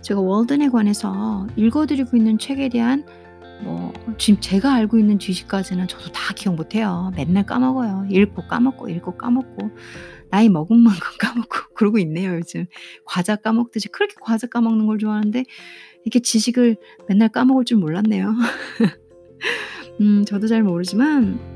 제가 0.01 0.19
월든에 0.19 0.69
관해서 0.69 1.47
읽어드리고 1.55 2.17
있는 2.17 2.39
책에 2.39 2.69
대한 2.69 3.05
뭐 3.63 3.93
지금 4.17 4.41
제가 4.41 4.73
알고 4.73 4.97
있는 4.97 5.19
지식까지는 5.19 5.87
저도 5.87 6.11
다 6.11 6.33
기억 6.33 6.55
못해요. 6.55 7.11
맨날 7.15 7.45
까먹어요. 7.45 8.07
읽고 8.09 8.47
까먹고 8.47 8.89
읽고 8.89 9.15
까먹고 9.15 9.69
나이 10.31 10.49
먹은 10.49 10.77
만큼 10.79 11.01
까먹고 11.21 11.73
그러고 11.75 11.99
있네요 11.99 12.35
요즘. 12.35 12.65
과자 13.05 13.35
까먹듯이 13.35 13.89
그렇게 13.89 14.15
과자 14.19 14.47
까먹는 14.47 14.87
걸 14.87 14.97
좋아하는데 14.97 15.45
이렇게 16.03 16.19
지식을 16.19 16.75
맨날 17.07 17.29
까먹을 17.29 17.65
줄 17.65 17.77
몰랐네요. 17.77 18.33
음, 20.01 20.25
저도 20.25 20.47
잘 20.47 20.63
모르지만 20.63 21.52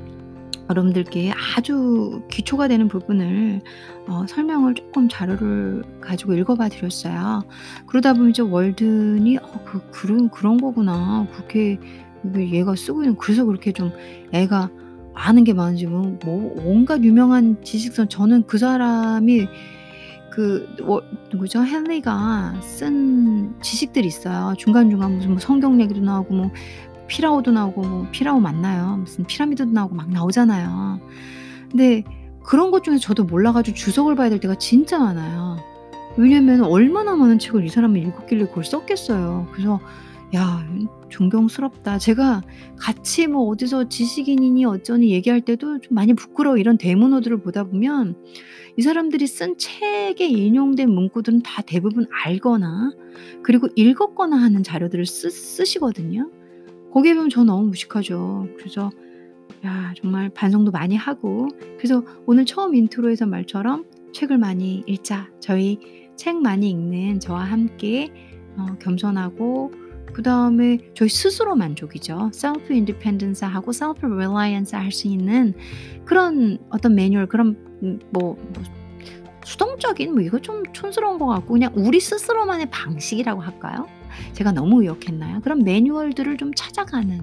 여러분들께 0.69 1.33
아주 1.55 2.21
기초가 2.29 2.67
되는 2.67 2.87
부분을 2.87 3.61
어, 4.07 4.25
설명을 4.27 4.75
조금 4.75 5.09
자료를 5.09 5.83
가지고 6.01 6.33
읽어봐 6.33 6.69
드렸어요. 6.69 7.43
그러다 7.85 8.13
보면 8.13 8.29
이제 8.29 8.41
월든이 8.41 9.37
어, 9.37 9.63
그, 9.65 9.81
그런, 9.91 10.29
그런 10.29 10.57
거구나. 10.57 11.27
그렇게 11.33 11.79
얘가 12.35 12.75
쓰고 12.75 13.03
있는, 13.03 13.15
그래서 13.15 13.45
그렇게 13.45 13.71
좀 13.71 13.91
애가 14.33 14.69
아는 15.13 15.43
게 15.43 15.53
많은지 15.53 15.87
뭐, 15.87 16.17
뭐 16.23 16.53
온갖 16.63 17.03
유명한 17.03 17.57
지식선 17.63 18.09
저는 18.09 18.43
그 18.45 18.57
사람이 18.57 19.47
그 20.37 20.67
뭐, 20.83 21.01
누구죠? 21.31 21.65
헨리가 21.65 22.61
쓴 22.61 23.59
지식들이 23.59 24.07
있어요. 24.07 24.53
중간중간 24.55 25.15
무슨 25.15 25.31
뭐 25.31 25.39
성경 25.39 25.81
얘기도 25.81 26.01
나오고 26.01 26.35
뭐 26.35 26.51
피라오도 27.07 27.51
나오고 27.51 27.81
뭐 27.81 28.07
피라오 28.11 28.39
맞나요? 28.39 28.97
무슨 28.97 29.25
피라미드도 29.25 29.71
나오고 29.71 29.95
막 29.95 30.09
나오잖아요. 30.09 30.99
근데 31.69 32.03
그런 32.43 32.71
것 32.71 32.83
중에 32.83 32.97
저도 32.97 33.25
몰라 33.25 33.51
가지고 33.51 33.75
주석을 33.75 34.15
봐야 34.15 34.29
될 34.29 34.39
때가 34.39 34.55
진짜 34.55 34.99
많아요. 34.99 35.57
왜냐면 36.17 36.63
얼마나 36.63 37.15
많은 37.15 37.39
책을 37.39 37.65
이 37.65 37.69
사람이 37.69 37.99
읽었길래 38.01 38.47
그걸 38.47 38.63
썼겠어요. 38.63 39.47
그래서 39.51 39.79
야 40.35 40.65
존경스럽다. 41.09 41.99
제가 41.99 42.41
같이 42.77 43.27
뭐 43.27 43.47
어디서 43.47 43.89
지식인이니 43.89 44.65
어쩌니 44.65 45.09
얘기할 45.11 45.41
때도 45.41 45.79
좀 45.79 45.95
많이 45.95 46.13
부끄러워 46.13 46.57
이런 46.57 46.77
대문호들을 46.77 47.41
보다 47.41 47.63
보면 47.63 48.15
이 48.77 48.81
사람들이 48.81 49.25
쓴 49.27 49.57
책에 49.57 50.27
인용된 50.27 50.89
문구들은 50.89 51.41
다 51.43 51.61
대부분 51.61 52.05
알거나 52.23 52.91
그리고 53.43 53.67
읽었거나 53.75 54.35
하는 54.37 54.63
자료들을 54.63 55.05
쓰, 55.05 55.29
쓰시거든요. 55.29 56.29
거기에 56.97 57.13
보면 57.13 57.29
저 57.29 57.43
너무 57.43 57.67
무식하죠. 57.67 58.47
그래서 58.57 58.89
야 59.63 59.93
정말 60.01 60.29
반성도 60.29 60.71
많이 60.71 60.95
하고 60.95 61.47
그래서 61.77 62.03
오늘 62.25 62.43
처음 62.43 62.73
intro에서 62.73 63.27
말처럼 63.27 63.85
책을 64.13 64.39
많이 64.39 64.83
읽자. 64.87 65.29
저희 65.39 65.77
책 66.15 66.37
많이 66.37 66.71
읽는 66.71 67.19
저와 67.19 67.43
함께 67.43 68.11
어, 68.57 68.65
겸손하고 68.79 69.71
그 70.11 70.23
다음에 70.23 70.79
저희 70.95 71.07
스스로 71.07 71.55
만족이죠. 71.55 72.31
self 72.33 72.73
independence 72.73 73.47
하고 73.47 73.69
self 73.69 74.03
reliance 74.03 74.75
할수 74.75 75.07
있는 75.07 75.53
그런 76.03 76.57
어떤 76.71 76.95
매뉴얼 76.95 77.27
그런 77.27 77.57
음, 77.83 77.99
뭐, 78.09 78.35
뭐 78.53 78.63
수동적인 79.45 80.15
뭐 80.15 80.23
이거 80.23 80.39
좀 80.39 80.63
촌스러운 80.73 81.19
것 81.19 81.27
같고 81.27 81.53
그냥 81.53 81.73
우리 81.75 81.99
스스로만의 81.99 82.71
방식이라고 82.71 83.39
할까요? 83.39 83.85
제가 84.33 84.51
너무 84.51 84.81
의역했나요? 84.81 85.41
그런 85.41 85.63
매뉴얼들을 85.63 86.37
좀 86.37 86.51
찾아가는 86.55 87.21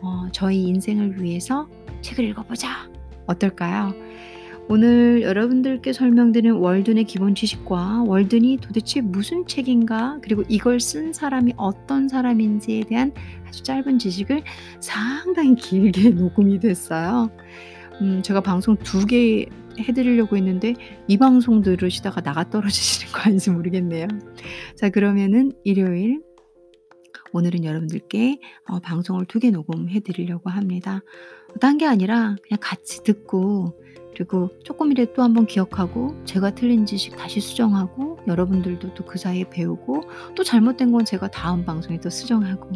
어, 0.00 0.28
저희 0.32 0.62
인생을 0.64 1.22
위해서 1.22 1.68
책을 2.02 2.24
읽어보자. 2.24 2.90
어떨까요? 3.26 3.94
오늘 4.68 5.22
여러분들께 5.22 5.92
설명드린 5.92 6.52
월든의 6.52 7.04
기본 7.04 7.34
지식과 7.34 8.04
월든이 8.06 8.58
도대체 8.60 9.00
무슨 9.00 9.46
책인가 9.46 10.18
그리고 10.22 10.44
이걸 10.48 10.80
쓴 10.80 11.12
사람이 11.12 11.54
어떤 11.56 12.08
사람인지에 12.08 12.84
대한 12.84 13.12
아주 13.46 13.62
짧은 13.62 13.98
지식을 13.98 14.42
상당히 14.80 15.56
길게 15.56 16.10
녹음이 16.16 16.60
됐어요. 16.60 17.30
음, 18.00 18.22
제가 18.22 18.40
방송 18.40 18.76
두 18.76 19.04
개 19.06 19.46
해드리려고 19.78 20.36
했는데 20.36 20.74
이 21.08 21.16
방송 21.18 21.62
들으시다가 21.62 22.20
나가 22.20 22.48
떨어지시는 22.50 23.12
거 23.12 23.20
아닌지 23.20 23.50
모르겠네요. 23.50 24.08
자 24.76 24.90
그러면은 24.90 25.52
일요일 25.64 26.22
오늘은 27.32 27.64
여러분들께 27.64 28.38
어, 28.68 28.78
방송을 28.80 29.24
두 29.26 29.38
개 29.40 29.50
녹음해 29.50 30.00
드리려고 30.00 30.50
합니다. 30.50 31.00
딴 31.60 31.78
게 31.78 31.86
아니라 31.86 32.36
그냥 32.42 32.58
같이 32.60 33.02
듣고 33.02 33.78
그리고 34.14 34.50
조금이라도 34.64 35.14
또 35.14 35.22
한번 35.22 35.46
기억하고 35.46 36.14
제가 36.26 36.54
틀린 36.54 36.84
지식 36.84 37.16
다시 37.16 37.40
수정하고 37.40 38.18
여러분들도 38.26 38.92
또 38.94 39.04
그 39.06 39.18
사이에 39.18 39.48
배우고 39.48 40.02
또 40.34 40.44
잘못된 40.44 40.92
건 40.92 41.04
제가 41.06 41.28
다음 41.30 41.64
방송에 41.64 41.98
또 42.00 42.10
수정하고 42.10 42.70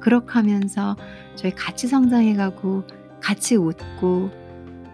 그렇게 0.00 0.30
하면서 0.32 0.96
저희 1.34 1.52
같이 1.52 1.88
성장해가고 1.88 2.84
같이 3.22 3.56
웃고 3.56 4.30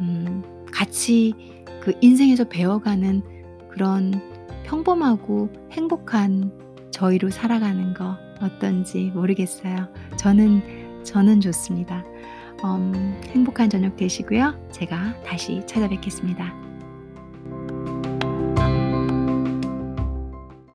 음, 0.00 0.42
같이 0.72 1.34
그 1.82 1.94
인생에서 2.00 2.44
배워가는 2.44 3.22
그런 3.70 4.20
평범하고 4.64 5.50
행복한 5.72 6.52
저희로 6.90 7.30
살아가는 7.30 7.94
거 7.94 8.16
어떤지 8.40 9.10
모르겠어요. 9.14 9.88
저는 10.16 11.04
저는 11.04 11.40
좋습니다. 11.40 12.04
음, 12.64 13.20
행복한 13.26 13.70
저녁 13.70 13.96
되시고요. 13.96 14.68
제가 14.72 15.22
다시 15.22 15.62
찾아뵙겠습니다. 15.66 16.67